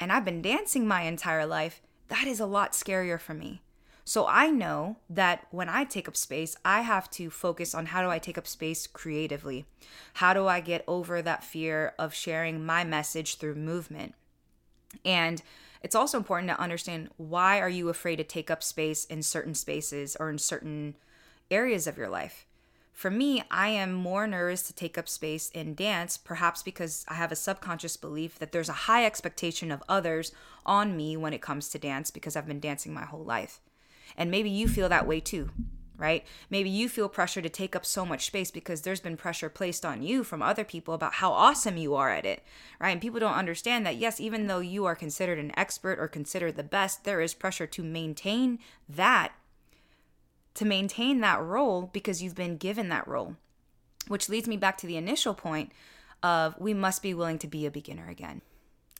and 0.00 0.10
I've 0.10 0.24
been 0.24 0.40
dancing 0.40 0.88
my 0.88 1.02
entire 1.02 1.44
life. 1.44 1.82
That 2.08 2.26
is 2.26 2.40
a 2.40 2.46
lot 2.46 2.72
scarier 2.72 3.20
for 3.20 3.34
me. 3.34 3.60
So 4.08 4.26
I 4.26 4.48
know 4.48 4.96
that 5.10 5.46
when 5.50 5.68
I 5.68 5.84
take 5.84 6.08
up 6.08 6.16
space, 6.16 6.56
I 6.64 6.80
have 6.80 7.10
to 7.10 7.28
focus 7.28 7.74
on 7.74 7.84
how 7.84 8.00
do 8.00 8.08
I 8.08 8.18
take 8.18 8.38
up 8.38 8.46
space 8.46 8.86
creatively? 8.86 9.66
How 10.14 10.32
do 10.32 10.46
I 10.46 10.60
get 10.60 10.82
over 10.88 11.20
that 11.20 11.44
fear 11.44 11.92
of 11.98 12.14
sharing 12.14 12.64
my 12.64 12.84
message 12.84 13.36
through 13.36 13.56
movement? 13.56 14.14
And 15.04 15.42
it's 15.82 15.94
also 15.94 16.16
important 16.16 16.48
to 16.48 16.58
understand 16.58 17.10
why 17.18 17.60
are 17.60 17.68
you 17.68 17.90
afraid 17.90 18.16
to 18.16 18.24
take 18.24 18.50
up 18.50 18.62
space 18.62 19.04
in 19.04 19.22
certain 19.22 19.54
spaces 19.54 20.16
or 20.18 20.30
in 20.30 20.38
certain 20.38 20.94
areas 21.50 21.86
of 21.86 21.98
your 21.98 22.08
life? 22.08 22.46
For 22.94 23.10
me, 23.10 23.42
I 23.50 23.68
am 23.68 23.92
more 23.92 24.26
nervous 24.26 24.62
to 24.68 24.72
take 24.72 24.96
up 24.96 25.06
space 25.06 25.50
in 25.50 25.74
dance, 25.74 26.16
perhaps 26.16 26.62
because 26.62 27.04
I 27.08 27.14
have 27.16 27.30
a 27.30 27.36
subconscious 27.36 27.98
belief 27.98 28.38
that 28.38 28.52
there's 28.52 28.70
a 28.70 28.84
high 28.88 29.04
expectation 29.04 29.70
of 29.70 29.82
others 29.86 30.32
on 30.64 30.96
me 30.96 31.14
when 31.18 31.34
it 31.34 31.42
comes 31.42 31.68
to 31.68 31.78
dance 31.78 32.10
because 32.10 32.36
I've 32.36 32.48
been 32.48 32.58
dancing 32.58 32.94
my 32.94 33.04
whole 33.04 33.22
life. 33.22 33.60
And 34.16 34.30
maybe 34.30 34.50
you 34.50 34.68
feel 34.68 34.88
that 34.88 35.06
way 35.06 35.20
too 35.20 35.50
right? 35.98 36.24
Maybe 36.48 36.70
you 36.70 36.88
feel 36.88 37.08
pressure 37.08 37.42
to 37.42 37.48
take 37.48 37.74
up 37.74 37.84
so 37.84 38.06
much 38.06 38.26
space 38.26 38.52
because 38.52 38.82
there's 38.82 39.00
been 39.00 39.16
pressure 39.16 39.50
placed 39.50 39.84
on 39.84 40.00
you 40.00 40.22
from 40.22 40.40
other 40.40 40.64
people 40.64 40.94
about 40.94 41.14
how 41.14 41.32
awesome 41.32 41.76
you 41.76 41.96
are 41.96 42.10
at 42.10 42.24
it, 42.24 42.42
right? 42.80 42.90
And 42.90 43.00
people 43.00 43.18
don't 43.18 43.34
understand 43.34 43.84
that, 43.84 43.96
yes, 43.96 44.20
even 44.20 44.46
though 44.46 44.60
you 44.60 44.84
are 44.84 44.94
considered 44.94 45.40
an 45.40 45.52
expert 45.58 45.98
or 45.98 46.06
considered 46.06 46.56
the 46.56 46.62
best, 46.62 47.02
there 47.02 47.20
is 47.20 47.34
pressure 47.34 47.66
to 47.66 47.82
maintain 47.82 48.60
that, 48.88 49.32
to 50.54 50.64
maintain 50.64 51.20
that 51.20 51.42
role 51.42 51.90
because 51.92 52.22
you've 52.22 52.36
been 52.36 52.56
given 52.56 52.88
that 52.90 53.08
role. 53.08 53.36
Which 54.06 54.28
leads 54.28 54.48
me 54.48 54.56
back 54.56 54.78
to 54.78 54.86
the 54.86 54.96
initial 54.96 55.34
point 55.34 55.72
of 56.22 56.58
we 56.58 56.74
must 56.74 57.02
be 57.02 57.12
willing 57.12 57.38
to 57.40 57.48
be 57.48 57.66
a 57.66 57.70
beginner 57.72 58.08
again. 58.08 58.40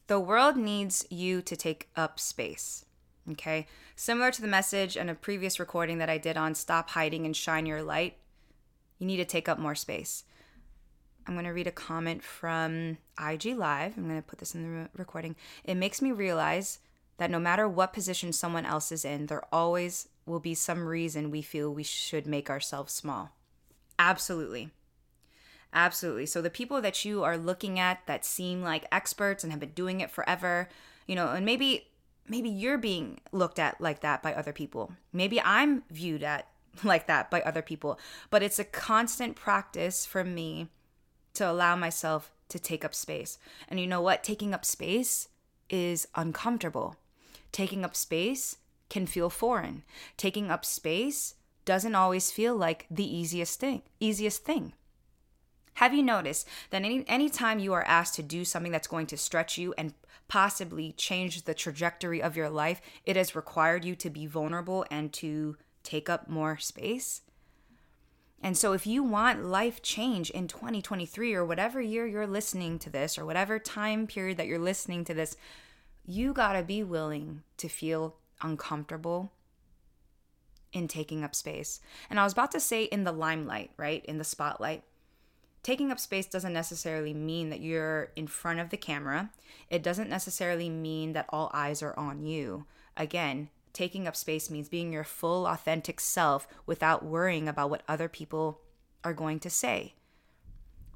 The 0.08 0.18
world 0.18 0.56
needs 0.56 1.06
you 1.10 1.42
to 1.42 1.56
take 1.56 1.88
up 1.94 2.18
space. 2.18 2.84
Okay. 3.32 3.66
Similar 3.96 4.30
to 4.32 4.40
the 4.40 4.48
message 4.48 4.96
in 4.96 5.08
a 5.08 5.14
previous 5.14 5.60
recording 5.60 5.98
that 5.98 6.08
I 6.08 6.18
did 6.18 6.36
on 6.36 6.54
Stop 6.54 6.90
Hiding 6.90 7.26
and 7.26 7.36
Shine 7.36 7.66
Your 7.66 7.82
Light, 7.82 8.16
you 8.98 9.06
need 9.06 9.18
to 9.18 9.24
take 9.24 9.48
up 9.48 9.58
more 9.58 9.74
space. 9.74 10.24
I'm 11.26 11.34
going 11.34 11.44
to 11.44 11.52
read 11.52 11.66
a 11.66 11.72
comment 11.72 12.22
from 12.22 12.96
IG 13.22 13.56
Live. 13.56 13.98
I'm 13.98 14.08
going 14.08 14.16
to 14.16 14.26
put 14.26 14.38
this 14.38 14.54
in 14.54 14.82
the 14.82 14.88
recording. 14.96 15.36
It 15.62 15.74
makes 15.74 16.00
me 16.00 16.10
realize 16.10 16.78
that 17.18 17.30
no 17.30 17.38
matter 17.38 17.68
what 17.68 17.92
position 17.92 18.32
someone 18.32 18.64
else 18.64 18.90
is 18.90 19.04
in, 19.04 19.26
there 19.26 19.44
always 19.52 20.08
will 20.24 20.40
be 20.40 20.54
some 20.54 20.86
reason 20.86 21.30
we 21.30 21.42
feel 21.42 21.70
we 21.70 21.82
should 21.82 22.26
make 22.26 22.48
ourselves 22.48 22.94
small. 22.94 23.32
Absolutely. 23.98 24.70
Absolutely. 25.72 26.24
So 26.24 26.40
the 26.40 26.48
people 26.48 26.80
that 26.80 27.04
you 27.04 27.24
are 27.24 27.36
looking 27.36 27.78
at 27.78 28.06
that 28.06 28.24
seem 28.24 28.62
like 28.62 28.86
experts 28.90 29.44
and 29.44 29.52
have 29.52 29.60
been 29.60 29.70
doing 29.70 30.00
it 30.00 30.10
forever, 30.10 30.68
you 31.06 31.14
know, 31.14 31.28
and 31.28 31.44
maybe 31.44 31.88
maybe 32.28 32.48
you're 32.48 32.78
being 32.78 33.20
looked 33.32 33.58
at 33.58 33.80
like 33.80 34.00
that 34.00 34.22
by 34.22 34.34
other 34.34 34.52
people. 34.52 34.92
Maybe 35.12 35.40
I'm 35.40 35.82
viewed 35.90 36.22
at 36.22 36.48
like 36.84 37.06
that 37.06 37.30
by 37.30 37.42
other 37.42 37.62
people. 37.62 37.98
But 38.30 38.42
it's 38.42 38.58
a 38.58 38.64
constant 38.64 39.36
practice 39.36 40.06
for 40.06 40.24
me 40.24 40.68
to 41.34 41.50
allow 41.50 41.76
myself 41.76 42.32
to 42.48 42.58
take 42.58 42.84
up 42.84 42.94
space. 42.94 43.38
And 43.68 43.78
you 43.78 43.86
know 43.86 44.00
what? 44.00 44.24
Taking 44.24 44.54
up 44.54 44.64
space 44.64 45.28
is 45.68 46.08
uncomfortable. 46.14 46.96
Taking 47.52 47.84
up 47.84 47.94
space 47.94 48.56
can 48.88 49.06
feel 49.06 49.30
foreign. 49.30 49.84
Taking 50.16 50.50
up 50.50 50.64
space 50.64 51.34
doesn't 51.64 51.94
always 51.94 52.30
feel 52.30 52.56
like 52.56 52.86
the 52.90 53.04
easiest 53.04 53.60
thing. 53.60 53.82
Easiest 54.00 54.44
thing. 54.44 54.72
Have 55.78 55.94
you 55.94 56.02
noticed 56.02 56.48
that 56.70 56.82
any 56.82 57.04
anytime 57.06 57.60
you 57.60 57.72
are 57.72 57.84
asked 57.84 58.16
to 58.16 58.22
do 58.24 58.44
something 58.44 58.72
that's 58.72 58.88
going 58.88 59.06
to 59.06 59.16
stretch 59.16 59.56
you 59.56 59.74
and 59.78 59.94
possibly 60.26 60.90
change 60.90 61.44
the 61.44 61.54
trajectory 61.54 62.20
of 62.20 62.36
your 62.36 62.50
life, 62.50 62.80
it 63.06 63.14
has 63.14 63.36
required 63.36 63.84
you 63.84 63.94
to 63.94 64.10
be 64.10 64.26
vulnerable 64.26 64.84
and 64.90 65.12
to 65.12 65.56
take 65.84 66.10
up 66.10 66.28
more 66.28 66.58
space. 66.58 67.20
And 68.42 68.58
so, 68.58 68.72
if 68.72 68.88
you 68.88 69.04
want 69.04 69.44
life 69.44 69.80
change 69.80 70.30
in 70.30 70.48
2023 70.48 71.32
or 71.32 71.44
whatever 71.44 71.80
year 71.80 72.08
you're 72.08 72.26
listening 72.26 72.80
to 72.80 72.90
this 72.90 73.16
or 73.16 73.24
whatever 73.24 73.60
time 73.60 74.08
period 74.08 74.36
that 74.38 74.48
you're 74.48 74.58
listening 74.58 75.04
to 75.04 75.14
this, 75.14 75.36
you 76.04 76.32
gotta 76.32 76.64
be 76.64 76.82
willing 76.82 77.44
to 77.56 77.68
feel 77.68 78.16
uncomfortable 78.42 79.30
in 80.72 80.88
taking 80.88 81.22
up 81.22 81.36
space. 81.36 81.78
And 82.10 82.18
I 82.18 82.24
was 82.24 82.32
about 82.32 82.50
to 82.50 82.60
say 82.60 82.82
in 82.82 83.04
the 83.04 83.12
limelight, 83.12 83.70
right? 83.76 84.04
In 84.06 84.18
the 84.18 84.24
spotlight 84.24 84.82
taking 85.62 85.90
up 85.90 85.98
space 85.98 86.26
doesn't 86.26 86.52
necessarily 86.52 87.14
mean 87.14 87.50
that 87.50 87.60
you're 87.60 88.10
in 88.16 88.26
front 88.26 88.60
of 88.60 88.70
the 88.70 88.76
camera. 88.76 89.30
It 89.70 89.82
doesn't 89.82 90.10
necessarily 90.10 90.68
mean 90.68 91.12
that 91.12 91.26
all 91.28 91.50
eyes 91.52 91.82
are 91.82 91.98
on 91.98 92.22
you. 92.22 92.66
Again, 92.96 93.48
taking 93.72 94.08
up 94.08 94.16
space 94.16 94.50
means 94.50 94.68
being 94.68 94.92
your 94.92 95.04
full, 95.04 95.46
authentic 95.46 96.00
self 96.00 96.48
without 96.66 97.04
worrying 97.04 97.48
about 97.48 97.70
what 97.70 97.82
other 97.88 98.08
people 98.08 98.60
are 99.04 99.14
going 99.14 99.38
to 99.40 99.50
say, 99.50 99.94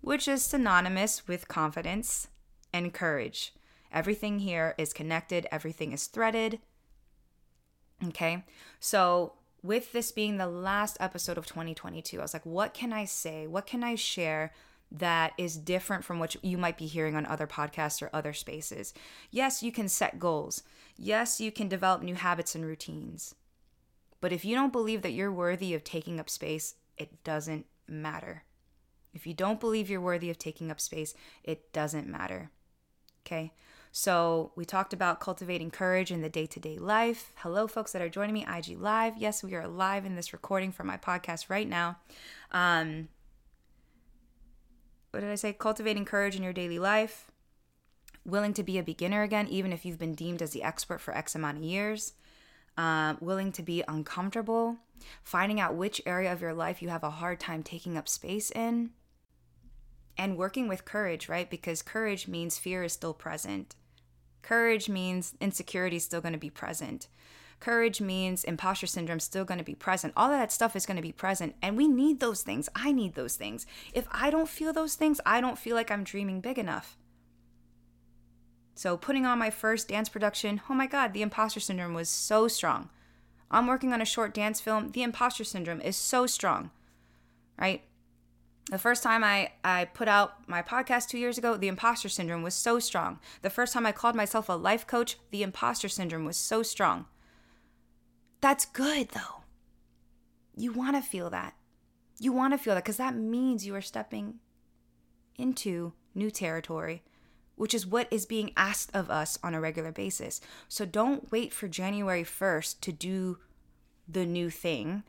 which 0.00 0.26
is 0.26 0.42
synonymous 0.42 1.28
with 1.28 1.48
confidence 1.48 2.28
and 2.72 2.92
courage. 2.92 3.54
Everything 3.92 4.40
here 4.40 4.74
is 4.78 4.92
connected, 4.92 5.46
everything 5.52 5.92
is 5.92 6.06
threaded. 6.06 6.58
Okay, 8.08 8.44
so 8.80 9.34
with 9.62 9.92
this 9.92 10.10
being 10.10 10.36
the 10.36 10.46
last 10.46 10.96
episode 11.00 11.38
of 11.38 11.46
2022, 11.46 12.18
I 12.18 12.22
was 12.22 12.34
like, 12.34 12.46
what 12.46 12.74
can 12.74 12.92
I 12.92 13.04
say? 13.04 13.46
What 13.46 13.66
can 13.66 13.84
I 13.84 13.94
share 13.94 14.52
that 14.90 15.32
is 15.38 15.56
different 15.56 16.04
from 16.04 16.18
what 16.18 16.36
you 16.44 16.58
might 16.58 16.76
be 16.76 16.86
hearing 16.86 17.16
on 17.16 17.24
other 17.26 17.46
podcasts 17.46 18.02
or 18.02 18.10
other 18.12 18.32
spaces? 18.32 18.92
Yes, 19.30 19.62
you 19.62 19.72
can 19.72 19.88
set 19.88 20.18
goals. 20.18 20.62
Yes, 20.96 21.40
you 21.40 21.52
can 21.52 21.68
develop 21.68 22.02
new 22.02 22.14
habits 22.14 22.54
and 22.54 22.66
routines. 22.66 23.34
But 24.20 24.32
if 24.32 24.44
you 24.44 24.54
don't 24.54 24.72
believe 24.72 25.02
that 25.02 25.12
you're 25.12 25.32
worthy 25.32 25.74
of 25.74 25.84
taking 25.84 26.20
up 26.20 26.28
space, 26.28 26.74
it 26.96 27.24
doesn't 27.24 27.66
matter. 27.88 28.44
If 29.14 29.26
you 29.26 29.34
don't 29.34 29.60
believe 29.60 29.90
you're 29.90 30.00
worthy 30.00 30.30
of 30.30 30.38
taking 30.38 30.70
up 30.70 30.80
space, 30.80 31.14
it 31.44 31.72
doesn't 31.72 32.08
matter. 32.08 32.50
Okay? 33.24 33.52
So, 33.94 34.52
we 34.56 34.64
talked 34.64 34.94
about 34.94 35.20
cultivating 35.20 35.70
courage 35.70 36.10
in 36.10 36.22
the 36.22 36.30
day 36.30 36.46
to 36.46 36.58
day 36.58 36.78
life. 36.78 37.34
Hello, 37.36 37.66
folks 37.68 37.92
that 37.92 38.00
are 38.00 38.08
joining 38.08 38.32
me, 38.32 38.46
IG 38.48 38.78
Live. 38.80 39.18
Yes, 39.18 39.44
we 39.44 39.54
are 39.54 39.68
live 39.68 40.06
in 40.06 40.16
this 40.16 40.32
recording 40.32 40.72
for 40.72 40.82
my 40.82 40.96
podcast 40.96 41.50
right 41.50 41.68
now. 41.68 41.98
Um, 42.52 43.08
what 45.10 45.20
did 45.20 45.28
I 45.28 45.34
say? 45.34 45.52
Cultivating 45.52 46.06
courage 46.06 46.34
in 46.34 46.42
your 46.42 46.54
daily 46.54 46.78
life. 46.78 47.30
Willing 48.24 48.54
to 48.54 48.62
be 48.62 48.78
a 48.78 48.82
beginner 48.82 49.24
again, 49.24 49.46
even 49.48 49.74
if 49.74 49.84
you've 49.84 49.98
been 49.98 50.14
deemed 50.14 50.40
as 50.40 50.52
the 50.52 50.62
expert 50.62 51.02
for 51.02 51.14
X 51.14 51.34
amount 51.34 51.58
of 51.58 51.62
years. 51.62 52.14
Uh, 52.78 53.16
willing 53.20 53.52
to 53.52 53.62
be 53.62 53.84
uncomfortable. 53.86 54.78
Finding 55.22 55.60
out 55.60 55.74
which 55.74 56.00
area 56.06 56.32
of 56.32 56.40
your 56.40 56.54
life 56.54 56.80
you 56.80 56.88
have 56.88 57.04
a 57.04 57.10
hard 57.10 57.38
time 57.38 57.62
taking 57.62 57.98
up 57.98 58.08
space 58.08 58.50
in 58.52 58.92
and 60.16 60.38
working 60.38 60.66
with 60.66 60.86
courage, 60.86 61.28
right? 61.28 61.50
Because 61.50 61.82
courage 61.82 62.26
means 62.26 62.56
fear 62.56 62.84
is 62.84 62.94
still 62.94 63.12
present. 63.12 63.74
Courage 64.42 64.88
means 64.88 65.34
insecurity 65.40 65.96
is 65.96 66.04
still 66.04 66.20
going 66.20 66.32
to 66.32 66.38
be 66.38 66.50
present. 66.50 67.08
Courage 67.60 68.00
means 68.00 68.42
imposter 68.42 68.88
syndrome 68.88 69.18
is 69.18 69.24
still 69.24 69.44
going 69.44 69.58
to 69.58 69.64
be 69.64 69.76
present. 69.76 70.12
All 70.16 70.32
of 70.32 70.38
that 70.38 70.50
stuff 70.50 70.74
is 70.74 70.84
going 70.84 70.96
to 70.96 71.02
be 71.02 71.12
present. 71.12 71.54
And 71.62 71.76
we 71.76 71.86
need 71.86 72.18
those 72.18 72.42
things. 72.42 72.68
I 72.74 72.90
need 72.90 73.14
those 73.14 73.36
things. 73.36 73.66
If 73.94 74.08
I 74.10 74.30
don't 74.30 74.48
feel 74.48 74.72
those 74.72 74.96
things, 74.96 75.20
I 75.24 75.40
don't 75.40 75.58
feel 75.58 75.76
like 75.76 75.90
I'm 75.90 76.02
dreaming 76.02 76.40
big 76.40 76.58
enough. 76.58 76.96
So, 78.74 78.96
putting 78.96 79.26
on 79.26 79.38
my 79.38 79.50
first 79.50 79.86
dance 79.86 80.08
production, 80.08 80.60
oh 80.68 80.74
my 80.74 80.88
God, 80.88 81.12
the 81.12 81.22
imposter 81.22 81.60
syndrome 81.60 81.94
was 81.94 82.08
so 82.08 82.48
strong. 82.48 82.88
I'm 83.48 83.66
working 83.68 83.92
on 83.92 84.00
a 84.00 84.06
short 84.06 84.34
dance 84.34 84.60
film. 84.60 84.90
The 84.90 85.04
imposter 85.04 85.44
syndrome 85.44 85.80
is 85.82 85.96
so 85.96 86.26
strong, 86.26 86.70
right? 87.56 87.82
The 88.70 88.78
first 88.78 89.02
time 89.02 89.24
I, 89.24 89.52
I 89.64 89.86
put 89.86 90.08
out 90.08 90.48
my 90.48 90.62
podcast 90.62 91.08
two 91.08 91.18
years 91.18 91.36
ago, 91.36 91.56
the 91.56 91.68
imposter 91.68 92.08
syndrome 92.08 92.42
was 92.42 92.54
so 92.54 92.78
strong. 92.78 93.18
The 93.42 93.50
first 93.50 93.72
time 93.72 93.86
I 93.86 93.92
called 93.92 94.14
myself 94.14 94.48
a 94.48 94.52
life 94.52 94.86
coach, 94.86 95.18
the 95.30 95.42
imposter 95.42 95.88
syndrome 95.88 96.24
was 96.24 96.36
so 96.36 96.62
strong. 96.62 97.06
That's 98.40 98.64
good 98.64 99.10
though. 99.10 99.42
You 100.56 100.72
want 100.72 100.96
to 100.96 101.02
feel 101.02 101.30
that. 101.30 101.54
You 102.18 102.32
want 102.32 102.52
to 102.52 102.58
feel 102.58 102.74
that 102.74 102.84
because 102.84 102.98
that 102.98 103.16
means 103.16 103.66
you 103.66 103.74
are 103.74 103.80
stepping 103.80 104.34
into 105.36 105.92
new 106.14 106.30
territory, 106.30 107.02
which 107.56 107.74
is 107.74 107.86
what 107.86 108.06
is 108.10 108.26
being 108.26 108.52
asked 108.56 108.90
of 108.94 109.10
us 109.10 109.38
on 109.42 109.54
a 109.54 109.60
regular 109.60 109.92
basis. 109.92 110.40
So 110.68 110.84
don't 110.84 111.32
wait 111.32 111.52
for 111.52 111.68
January 111.68 112.24
1st 112.24 112.80
to 112.80 112.92
do 112.92 113.38
the 114.08 114.26
new 114.26 114.50
thing 114.50 115.04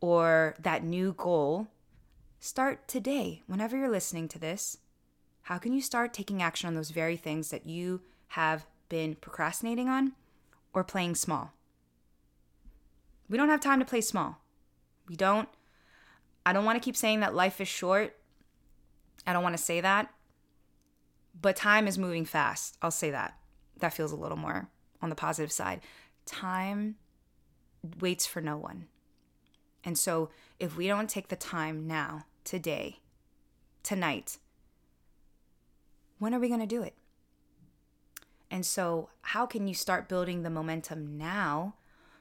or 0.00 0.54
that 0.60 0.84
new 0.84 1.12
goal. 1.12 1.68
Start 2.44 2.88
today, 2.88 3.40
whenever 3.46 3.76
you're 3.76 3.88
listening 3.88 4.26
to 4.26 4.36
this. 4.36 4.78
How 5.42 5.58
can 5.58 5.72
you 5.72 5.80
start 5.80 6.12
taking 6.12 6.42
action 6.42 6.66
on 6.66 6.74
those 6.74 6.90
very 6.90 7.16
things 7.16 7.50
that 7.50 7.68
you 7.68 8.00
have 8.30 8.66
been 8.88 9.14
procrastinating 9.14 9.88
on 9.88 10.14
or 10.74 10.82
playing 10.82 11.14
small? 11.14 11.52
We 13.28 13.38
don't 13.38 13.48
have 13.48 13.60
time 13.60 13.78
to 13.78 13.84
play 13.84 14.00
small. 14.00 14.40
We 15.08 15.14
don't. 15.14 15.48
I 16.44 16.52
don't 16.52 16.64
want 16.64 16.74
to 16.74 16.84
keep 16.84 16.96
saying 16.96 17.20
that 17.20 17.32
life 17.32 17.60
is 17.60 17.68
short. 17.68 18.16
I 19.24 19.32
don't 19.32 19.44
want 19.44 19.56
to 19.56 19.62
say 19.62 19.80
that. 19.80 20.12
But 21.40 21.54
time 21.54 21.86
is 21.86 21.96
moving 21.96 22.24
fast. 22.24 22.76
I'll 22.82 22.90
say 22.90 23.12
that. 23.12 23.38
That 23.78 23.94
feels 23.94 24.10
a 24.10 24.16
little 24.16 24.36
more 24.36 24.68
on 25.00 25.10
the 25.10 25.14
positive 25.14 25.52
side. 25.52 25.80
Time 26.26 26.96
waits 28.00 28.26
for 28.26 28.40
no 28.40 28.56
one. 28.56 28.88
And 29.84 29.96
so 29.96 30.30
if 30.58 30.76
we 30.76 30.88
don't 30.88 31.08
take 31.08 31.28
the 31.28 31.36
time 31.36 31.86
now, 31.86 32.24
today, 32.44 32.98
tonight, 33.82 34.38
when 36.18 36.34
are 36.34 36.40
we 36.40 36.48
going 36.48 36.60
to 36.60 36.66
do 36.66 36.82
it? 36.82 36.94
And 38.50 38.66
so, 38.66 39.08
how 39.22 39.46
can 39.46 39.66
you 39.66 39.74
start 39.74 40.08
building 40.08 40.42
the 40.42 40.50
momentum 40.50 41.16
now 41.16 41.74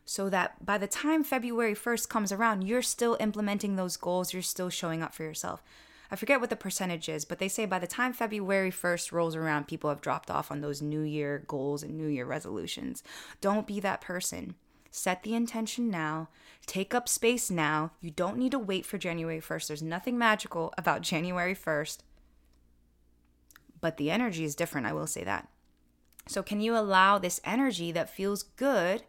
so 0.06 0.30
that 0.30 0.66
by 0.66 0.78
the 0.78 0.88
time 0.88 1.24
February 1.24 1.76
1st 1.76 2.10
comes 2.10 2.32
around, 2.32 2.64
you're 2.64 2.82
still 2.82 3.18
implementing 3.20 3.76
those 3.76 3.98
goals, 3.98 4.34
you're 4.34 4.42
still 4.42 4.70
showing 4.70 5.04
up 5.04 5.14
for 5.14 5.24
yourself? 5.24 5.62
I 6.10 6.16
forget 6.16 6.42
what 6.42 6.50
the 6.50 6.56
percentage 6.56 7.08
is, 7.08 7.24
but 7.24 7.40
they 7.40 7.48
say 7.48 7.66
by 7.66 7.80
the 7.80 7.88
time 7.88 8.12
February 8.12 8.72
1st 8.72 9.12
rolls 9.12 9.36
around, 9.36 9.68
people 9.68 9.90
have 9.90 10.02
dropped 10.02 10.30
off 10.30 10.52
on 10.52 10.62
those 10.62 10.82
New 10.82 11.02
Year 11.02 11.44
goals 11.48 11.84
and 11.84 11.98
New 11.98 12.08
Year 12.08 12.26
resolutions. 12.26 13.02
Don't 13.40 13.68
be 13.68 13.80
that 13.80 14.02
person. 14.02 14.56
Set 14.92 15.24
the 15.24 15.34
intention 15.34 15.90
now. 15.90 16.30
Take 16.68 16.94
up 16.94 17.10
space 17.10 17.50
now. 17.50 17.92
You 18.02 18.12
don't 18.12 18.38
need 18.38 18.52
to 18.52 18.60
wait 18.60 18.86
for 18.86 18.98
January 18.98 19.40
1st. 19.40 19.68
There's 19.68 19.82
nothing 19.82 20.18
magical 20.18 20.74
about 20.78 21.02
January 21.02 21.56
1st. 21.56 22.00
But 23.80 23.98
the 23.98 24.12
energy 24.12 24.44
is 24.44 24.56
different, 24.56 24.86
I 24.86 24.94
will 24.94 25.08
say 25.08 25.24
that. 25.24 25.48
So, 26.28 26.44
can 26.44 26.62
you 26.62 26.78
allow 26.78 27.18
this 27.18 27.42
energy 27.44 27.92
that 27.94 28.10
feels 28.10 28.44
good 28.44 29.04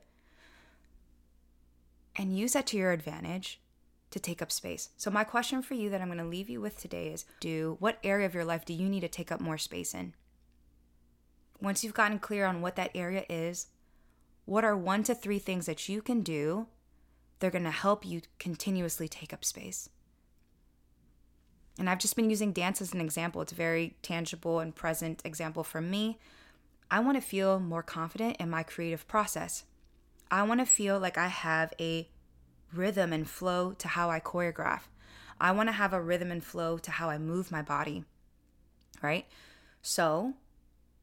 and 2.16 2.36
use 2.36 2.54
that 2.54 2.66
to 2.68 2.76
your 2.76 2.92
advantage 2.92 3.60
to 4.12 4.20
take 4.20 4.42
up 4.42 4.52
space. 4.52 4.90
So 4.96 5.10
my 5.10 5.24
question 5.24 5.62
for 5.62 5.74
you 5.74 5.90
that 5.90 6.00
I'm 6.00 6.08
going 6.08 6.18
to 6.18 6.24
leave 6.24 6.50
you 6.50 6.60
with 6.60 6.78
today 6.78 7.08
is 7.08 7.24
do 7.40 7.76
what 7.80 7.98
area 8.04 8.26
of 8.26 8.34
your 8.34 8.44
life 8.44 8.64
do 8.64 8.74
you 8.74 8.88
need 8.88 9.00
to 9.00 9.08
take 9.08 9.32
up 9.32 9.40
more 9.40 9.58
space 9.58 9.94
in? 9.94 10.14
Once 11.60 11.82
you've 11.82 11.94
gotten 11.94 12.18
clear 12.18 12.44
on 12.44 12.60
what 12.60 12.76
that 12.76 12.90
area 12.94 13.24
is, 13.28 13.68
what 14.44 14.64
are 14.64 14.76
one 14.76 15.02
to 15.04 15.14
three 15.14 15.38
things 15.38 15.66
that 15.66 15.88
you 15.88 16.02
can 16.02 16.22
do 16.22 16.66
they're 17.38 17.50
going 17.50 17.64
to 17.64 17.70
help 17.70 18.06
you 18.06 18.22
continuously 18.38 19.08
take 19.08 19.32
up 19.32 19.44
space? 19.44 19.88
And 21.78 21.88
I've 21.88 21.98
just 21.98 22.16
been 22.16 22.30
using 22.30 22.52
dance 22.52 22.80
as 22.80 22.92
an 22.92 23.00
example. 23.00 23.40
It's 23.42 23.52
a 23.52 23.56
very 23.56 23.96
tangible 24.02 24.60
and 24.60 24.74
present 24.74 25.22
example 25.24 25.64
for 25.64 25.80
me. 25.80 26.18
I 26.90 27.00
want 27.00 27.16
to 27.16 27.26
feel 27.26 27.58
more 27.58 27.82
confident 27.82 28.36
in 28.38 28.50
my 28.50 28.62
creative 28.62 29.08
process. 29.08 29.64
I 30.30 30.42
want 30.42 30.60
to 30.60 30.66
feel 30.66 30.98
like 30.98 31.16
I 31.16 31.28
have 31.28 31.72
a 31.80 32.08
rhythm 32.72 33.12
and 33.12 33.28
flow 33.28 33.72
to 33.72 33.88
how 33.88 34.10
I 34.10 34.20
choreograph. 34.20 34.82
I 35.40 35.52
want 35.52 35.68
to 35.68 35.72
have 35.72 35.92
a 35.92 36.00
rhythm 36.00 36.30
and 36.30 36.44
flow 36.44 36.78
to 36.78 36.90
how 36.90 37.08
I 37.08 37.18
move 37.18 37.50
my 37.50 37.62
body. 37.62 38.04
Right? 39.02 39.26
So, 39.80 40.34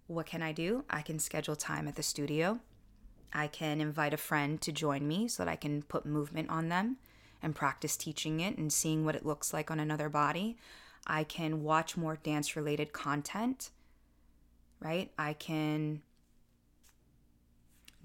what 0.07 0.25
can 0.25 0.41
I 0.41 0.51
do? 0.51 0.85
I 0.89 1.01
can 1.01 1.19
schedule 1.19 1.55
time 1.55 1.87
at 1.87 1.95
the 1.95 2.03
studio. 2.03 2.59
I 3.33 3.47
can 3.47 3.81
invite 3.81 4.13
a 4.13 4.17
friend 4.17 4.59
to 4.61 4.71
join 4.71 5.07
me 5.07 5.27
so 5.27 5.43
that 5.43 5.51
I 5.51 5.55
can 5.55 5.83
put 5.83 6.05
movement 6.05 6.49
on 6.49 6.69
them 6.69 6.97
and 7.41 7.55
practice 7.55 7.95
teaching 7.95 8.39
it 8.39 8.57
and 8.57 8.71
seeing 8.71 9.05
what 9.05 9.15
it 9.15 9.25
looks 9.25 9.53
like 9.53 9.71
on 9.71 9.79
another 9.79 10.09
body. 10.09 10.57
I 11.07 11.23
can 11.23 11.63
watch 11.63 11.95
more 11.95 12.17
dance 12.17 12.55
related 12.55 12.93
content, 12.93 13.71
right? 14.79 15.11
I 15.17 15.33
can 15.33 16.01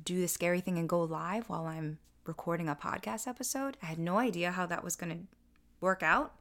do 0.04 0.20
the 0.20 0.28
scary 0.28 0.60
thing 0.60 0.78
and 0.78 0.88
go 0.88 1.02
live 1.02 1.48
while 1.48 1.66
I'm 1.66 1.98
recording 2.26 2.68
a 2.68 2.74
podcast 2.74 3.26
episode. 3.26 3.76
I 3.82 3.86
had 3.86 3.98
no 3.98 4.18
idea 4.18 4.52
how 4.52 4.66
that 4.66 4.84
was 4.84 4.96
going 4.96 5.10
to 5.10 5.36
work 5.80 6.02
out, 6.02 6.34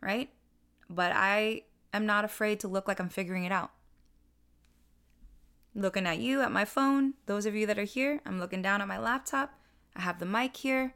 right? 0.00 0.30
But 0.88 1.12
I 1.14 1.62
am 1.92 2.06
not 2.06 2.24
afraid 2.24 2.60
to 2.60 2.68
look 2.68 2.88
like 2.88 3.00
I'm 3.00 3.08
figuring 3.08 3.44
it 3.44 3.52
out. 3.52 3.70
Looking 5.74 6.06
at 6.06 6.18
you 6.18 6.42
at 6.42 6.50
my 6.50 6.64
phone, 6.64 7.14
those 7.26 7.46
of 7.46 7.54
you 7.54 7.66
that 7.66 7.78
are 7.78 7.84
here, 7.84 8.20
I'm 8.26 8.40
looking 8.40 8.62
down 8.62 8.80
at 8.80 8.88
my 8.88 8.98
laptop. 8.98 9.54
I 9.94 10.00
have 10.00 10.18
the 10.18 10.26
mic 10.26 10.56
here. 10.56 10.94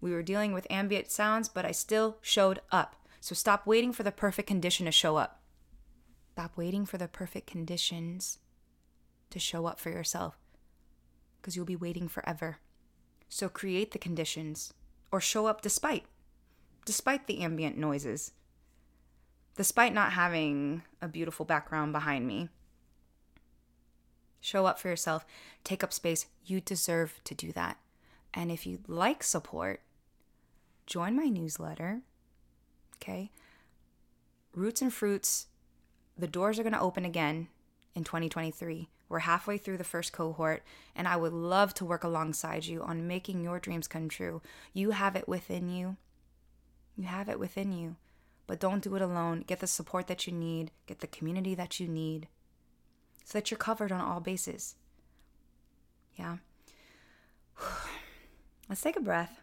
We 0.00 0.12
were 0.12 0.22
dealing 0.22 0.52
with 0.52 0.66
ambient 0.70 1.10
sounds, 1.10 1.48
but 1.48 1.64
I 1.64 1.72
still 1.72 2.18
showed 2.20 2.60
up. 2.72 2.96
So 3.20 3.34
stop 3.34 3.66
waiting 3.66 3.92
for 3.92 4.02
the 4.02 4.12
perfect 4.12 4.48
condition 4.48 4.86
to 4.86 4.92
show 4.92 5.16
up. 5.16 5.40
Stop 6.32 6.56
waiting 6.56 6.84
for 6.84 6.98
the 6.98 7.08
perfect 7.08 7.46
conditions 7.46 8.38
to 9.30 9.38
show 9.38 9.66
up 9.66 9.78
for 9.78 9.90
yourself 9.90 10.38
because 11.40 11.56
you'll 11.56 11.64
be 11.64 11.76
waiting 11.76 12.08
forever. 12.08 12.58
So 13.28 13.48
create 13.48 13.92
the 13.92 13.98
conditions 13.98 14.72
or 15.10 15.20
show 15.20 15.46
up 15.46 15.60
despite 15.60 16.04
despite 16.84 17.26
the 17.26 17.40
ambient 17.40 17.78
noises. 17.78 18.32
Despite 19.56 19.94
not 19.94 20.12
having 20.12 20.82
a 21.00 21.08
beautiful 21.08 21.46
background 21.46 21.92
behind 21.92 22.26
me. 22.26 22.48
Show 24.44 24.66
up 24.66 24.78
for 24.78 24.88
yourself, 24.88 25.24
take 25.64 25.82
up 25.82 25.90
space. 25.90 26.26
You 26.44 26.60
deserve 26.60 27.18
to 27.24 27.34
do 27.34 27.50
that. 27.52 27.78
And 28.34 28.50
if 28.50 28.66
you'd 28.66 28.86
like 28.90 29.22
support, 29.22 29.80
join 30.86 31.16
my 31.16 31.30
newsletter. 31.30 32.02
Okay? 32.96 33.30
Roots 34.54 34.82
and 34.82 34.92
Fruits, 34.92 35.46
the 36.18 36.26
doors 36.26 36.58
are 36.58 36.62
going 36.62 36.74
to 36.74 36.80
open 36.80 37.06
again 37.06 37.48
in 37.94 38.04
2023. 38.04 38.90
We're 39.08 39.20
halfway 39.20 39.56
through 39.56 39.78
the 39.78 39.82
first 39.82 40.12
cohort, 40.12 40.62
and 40.94 41.08
I 41.08 41.16
would 41.16 41.32
love 41.32 41.72
to 41.74 41.86
work 41.86 42.04
alongside 42.04 42.66
you 42.66 42.82
on 42.82 43.06
making 43.06 43.42
your 43.42 43.58
dreams 43.58 43.88
come 43.88 44.10
true. 44.10 44.42
You 44.74 44.90
have 44.90 45.16
it 45.16 45.26
within 45.26 45.70
you. 45.70 45.96
You 46.98 47.04
have 47.04 47.30
it 47.30 47.38
within 47.38 47.72
you. 47.72 47.96
But 48.46 48.60
don't 48.60 48.82
do 48.82 48.94
it 48.94 49.00
alone. 49.00 49.44
Get 49.46 49.60
the 49.60 49.66
support 49.66 50.06
that 50.08 50.26
you 50.26 50.34
need, 50.34 50.70
get 50.86 51.00
the 51.00 51.06
community 51.06 51.54
that 51.54 51.80
you 51.80 51.88
need, 51.88 52.28
so 53.24 53.38
that 53.38 53.50
you're 53.50 53.58
covered 53.58 53.90
on 53.90 54.00
all 54.00 54.20
bases. 54.20 54.76
Yeah. 56.16 56.36
Let's 58.68 58.82
take 58.82 58.96
a 58.96 59.00
breath. 59.00 59.40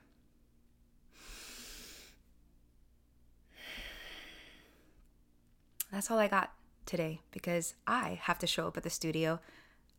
That's 5.91 6.09
all 6.09 6.19
I 6.19 6.27
got 6.27 6.53
today 6.85 7.19
because 7.31 7.73
I 7.85 8.19
have 8.23 8.39
to 8.39 8.47
show 8.47 8.67
up 8.67 8.77
at 8.77 8.83
the 8.83 8.89
studio. 8.89 9.39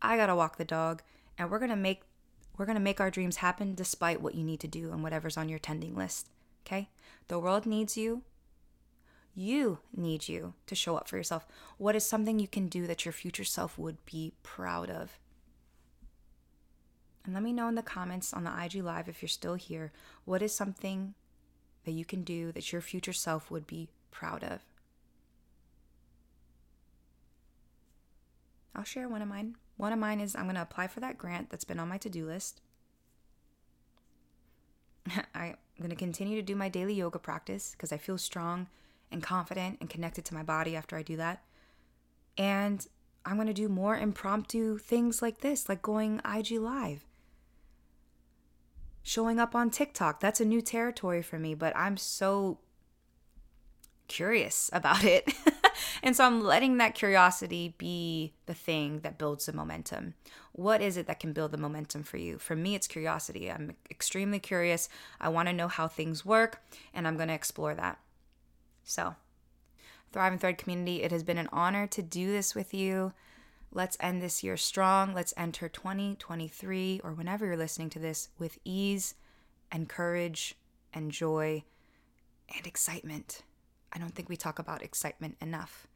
I 0.00 0.16
got 0.16 0.26
to 0.26 0.36
walk 0.36 0.56
the 0.56 0.64
dog 0.64 1.02
and 1.36 1.50
we're 1.50 1.58
going 1.58 1.70
to 1.70 1.76
make 1.76 2.02
we're 2.56 2.66
going 2.66 2.76
to 2.76 2.82
make 2.82 3.00
our 3.00 3.10
dreams 3.10 3.36
happen 3.36 3.74
despite 3.74 4.20
what 4.20 4.34
you 4.34 4.44
need 4.44 4.60
to 4.60 4.68
do 4.68 4.92
and 4.92 5.02
whatever's 5.02 5.36
on 5.36 5.48
your 5.48 5.58
tending 5.58 5.96
list. 5.96 6.28
Okay? 6.66 6.90
The 7.28 7.38
world 7.38 7.66
needs 7.66 7.96
you. 7.96 8.22
You 9.34 9.78
need 9.96 10.28
you 10.28 10.54
to 10.66 10.74
show 10.74 10.96
up 10.96 11.08
for 11.08 11.16
yourself. 11.16 11.46
What 11.78 11.96
is 11.96 12.04
something 12.04 12.38
you 12.38 12.48
can 12.48 12.68
do 12.68 12.86
that 12.86 13.04
your 13.04 13.12
future 13.12 13.44
self 13.44 13.78
would 13.78 14.04
be 14.04 14.34
proud 14.42 14.90
of? 14.90 15.18
And 17.24 17.34
let 17.34 17.42
me 17.42 17.52
know 17.52 17.68
in 17.68 17.74
the 17.74 17.82
comments 17.82 18.32
on 18.32 18.44
the 18.44 18.64
IG 18.64 18.82
Live 18.82 19.08
if 19.08 19.22
you're 19.22 19.28
still 19.28 19.54
here. 19.54 19.92
What 20.24 20.42
is 20.42 20.54
something 20.54 21.14
that 21.84 21.92
you 21.92 22.04
can 22.04 22.24
do 22.24 22.52
that 22.52 22.72
your 22.72 22.82
future 22.82 23.12
self 23.12 23.50
would 23.50 23.66
be 23.66 23.88
proud 24.10 24.44
of? 24.44 24.60
I'll 28.74 28.84
share 28.84 29.08
one 29.08 29.22
of 29.22 29.28
mine. 29.28 29.56
One 29.76 29.92
of 29.92 29.98
mine 29.98 30.20
is 30.20 30.34
I'm 30.34 30.44
going 30.44 30.56
to 30.56 30.62
apply 30.62 30.88
for 30.88 31.00
that 31.00 31.18
grant 31.18 31.50
that's 31.50 31.64
been 31.64 31.78
on 31.78 31.88
my 31.88 31.98
to 31.98 32.10
do 32.10 32.26
list. 32.26 32.60
I'm 35.34 35.56
going 35.78 35.90
to 35.90 35.96
continue 35.96 36.36
to 36.36 36.42
do 36.42 36.56
my 36.56 36.68
daily 36.68 36.94
yoga 36.94 37.18
practice 37.18 37.72
because 37.72 37.92
I 37.92 37.96
feel 37.96 38.18
strong 38.18 38.66
and 39.12 39.22
confident 39.22 39.78
and 39.80 39.90
connected 39.90 40.24
to 40.26 40.34
my 40.34 40.42
body 40.42 40.76
after 40.76 40.96
I 40.96 41.02
do 41.02 41.16
that. 41.16 41.42
And 42.38 42.86
I'm 43.24 43.36
going 43.36 43.46
to 43.46 43.52
do 43.52 43.68
more 43.68 43.96
impromptu 43.96 44.78
things 44.78 45.22
like 45.22 45.40
this, 45.40 45.68
like 45.68 45.82
going 45.82 46.20
IG 46.24 46.52
Live, 46.52 47.06
showing 49.02 49.38
up 49.38 49.54
on 49.54 49.70
TikTok. 49.70 50.20
That's 50.20 50.40
a 50.40 50.44
new 50.44 50.60
territory 50.60 51.22
for 51.22 51.38
me, 51.38 51.54
but 51.54 51.76
I'm 51.76 51.96
so 51.96 52.58
curious 54.08 54.70
about 54.72 55.04
it. 55.04 55.32
and 56.02 56.16
so 56.16 56.24
I'm 56.24 56.40
letting 56.40 56.78
that 56.78 56.94
curiosity 56.94 57.74
be 57.78 58.34
the 58.46 58.54
thing 58.54 59.00
that 59.00 59.18
builds 59.18 59.46
the 59.46 59.52
momentum. 59.52 60.14
What 60.52 60.82
is 60.82 60.96
it 60.96 61.06
that 61.06 61.20
can 61.20 61.32
build 61.32 61.52
the 61.52 61.58
momentum 61.58 62.02
for 62.02 62.16
you? 62.16 62.38
For 62.38 62.56
me, 62.56 62.74
it's 62.74 62.86
curiosity. 62.86 63.50
I'm 63.50 63.74
extremely 63.90 64.38
curious. 64.38 64.88
I 65.20 65.28
want 65.28 65.48
to 65.48 65.54
know 65.54 65.68
how 65.68 65.88
things 65.88 66.26
work, 66.26 66.62
and 66.92 67.06
I'm 67.06 67.16
going 67.16 67.28
to 67.28 67.34
explore 67.34 67.74
that. 67.74 67.98
So, 68.84 69.16
Thrive 70.12 70.32
and 70.32 70.40
Thread 70.40 70.58
community, 70.58 71.02
it 71.02 71.12
has 71.12 71.22
been 71.22 71.38
an 71.38 71.48
honor 71.52 71.86
to 71.88 72.02
do 72.02 72.30
this 72.30 72.54
with 72.54 72.74
you. 72.74 73.12
Let's 73.72 73.96
end 74.00 74.20
this 74.20 74.44
year 74.44 74.56
strong. 74.56 75.14
Let's 75.14 75.32
enter 75.36 75.68
2023 75.68 77.00
or 77.02 77.12
whenever 77.12 77.46
you're 77.46 77.56
listening 77.56 77.90
to 77.90 77.98
this 77.98 78.28
with 78.38 78.58
ease 78.64 79.14
and 79.70 79.88
courage 79.88 80.56
and 80.92 81.10
joy 81.10 81.64
and 82.54 82.66
excitement. 82.66 83.42
I 83.92 83.98
don't 83.98 84.14
think 84.14 84.28
we 84.28 84.36
talk 84.36 84.58
about 84.58 84.82
excitement 84.82 85.36
enough. 85.40 85.86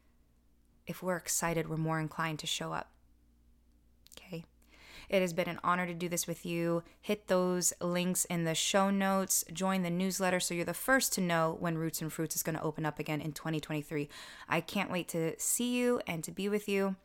If 0.86 1.02
we're 1.02 1.16
excited, 1.16 1.68
we're 1.68 1.76
more 1.76 2.00
inclined 2.00 2.38
to 2.40 2.46
show 2.46 2.72
up. 2.72 2.90
Okay. 4.16 4.44
It 5.08 5.20
has 5.20 5.32
been 5.32 5.48
an 5.48 5.60
honor 5.62 5.86
to 5.86 5.94
do 5.94 6.08
this 6.08 6.26
with 6.26 6.44
you. 6.44 6.82
Hit 7.00 7.28
those 7.28 7.72
links 7.80 8.24
in 8.26 8.44
the 8.44 8.54
show 8.54 8.90
notes. 8.90 9.44
Join 9.52 9.82
the 9.82 9.90
newsletter 9.90 10.40
so 10.40 10.54
you're 10.54 10.64
the 10.64 10.74
first 10.74 11.12
to 11.14 11.20
know 11.20 11.56
when 11.60 11.78
Roots 11.78 12.02
and 12.02 12.12
Fruits 12.12 12.36
is 12.36 12.42
going 12.42 12.56
to 12.56 12.62
open 12.62 12.86
up 12.86 12.98
again 12.98 13.20
in 13.20 13.32
2023. 13.32 14.08
I 14.48 14.60
can't 14.60 14.90
wait 14.90 15.08
to 15.08 15.34
see 15.38 15.76
you 15.76 16.00
and 16.06 16.22
to 16.24 16.32
be 16.32 16.48
with 16.48 16.68
you. 16.68 16.96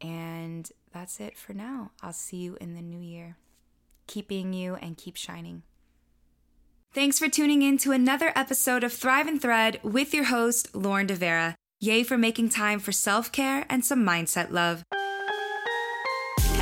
And 0.00 0.70
that's 0.92 1.20
it 1.20 1.38
for 1.38 1.52
now. 1.52 1.90
I'll 2.02 2.12
see 2.12 2.38
you 2.38 2.56
in 2.60 2.74
the 2.74 2.82
new 2.82 3.00
year. 3.00 3.36
Keep 4.06 4.28
being 4.28 4.52
you 4.52 4.76
and 4.76 4.96
keep 4.96 5.16
shining. 5.16 5.62
Thanks 6.92 7.18
for 7.18 7.28
tuning 7.28 7.62
in 7.62 7.76
to 7.78 7.92
another 7.92 8.32
episode 8.34 8.82
of 8.82 8.92
Thrive 8.92 9.26
and 9.26 9.40
Thread 9.40 9.80
with 9.82 10.14
your 10.14 10.24
host, 10.24 10.74
Lauren 10.74 11.06
DeVera. 11.06 11.54
Yay 11.78 12.02
for 12.02 12.16
making 12.16 12.48
time 12.48 12.78
for 12.78 12.92
self 12.92 13.30
care 13.30 13.66
and 13.68 13.84
some 13.84 14.02
mindset 14.02 14.50
love. 14.50 14.82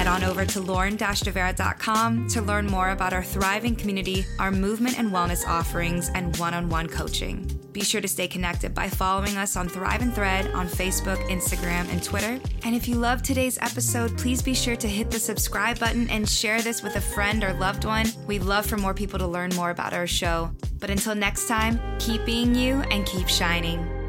Head 0.05 0.23
on 0.23 0.31
over 0.31 0.45
to 0.45 0.61
lauren-devera.com 0.61 2.29
to 2.29 2.43
learn 2.43 2.67
more 2.67 2.90
about 2.90 3.14
our 3.14 3.23
thriving 3.23 3.75
community, 3.75 4.27
our 4.38 4.51
movement 4.51 4.99
and 4.99 5.11
wellness 5.11 5.49
offerings, 5.49 6.11
and 6.14 6.37
one-on-one 6.37 6.88
coaching. 6.88 7.51
Be 7.73 7.81
sure 7.81 8.03
to 8.03 8.09
stay 8.09 8.29
connected 8.29 8.75
by 8.75 8.90
following 8.90 9.38
us 9.38 9.57
on 9.57 9.67
Thrive 9.67 10.03
and 10.03 10.14
Thread 10.14 10.49
on 10.49 10.69
Facebook, 10.69 11.17
Instagram, 11.31 11.90
and 11.90 12.03
Twitter. 12.03 12.38
And 12.64 12.77
if 12.77 12.87
you 12.87 12.97
love 12.97 13.23
today's 13.23 13.57
episode, 13.62 14.19
please 14.19 14.43
be 14.43 14.53
sure 14.53 14.77
to 14.77 14.87
hit 14.87 15.11
the 15.11 15.19
subscribe 15.19 15.81
button 15.81 16.11
and 16.11 16.29
share 16.29 16.61
this 16.61 16.83
with 16.83 16.97
a 16.97 17.01
friend 17.01 17.43
or 17.43 17.55
loved 17.55 17.87
one. 17.87 18.07
We'd 18.27 18.43
love 18.43 18.67
for 18.67 18.77
more 18.77 18.93
people 18.93 19.19
to 19.21 19.27
learn 19.27 19.55
more 19.55 19.71
about 19.71 19.95
our 19.95 20.07
show. 20.07 20.51
But 20.81 20.90
until 20.90 21.14
next 21.14 21.49
time, 21.49 21.81
keep 21.99 22.27
being 22.27 22.55
you 22.55 22.83
and 22.90 23.07
keep 23.07 23.27
shining. 23.27 24.04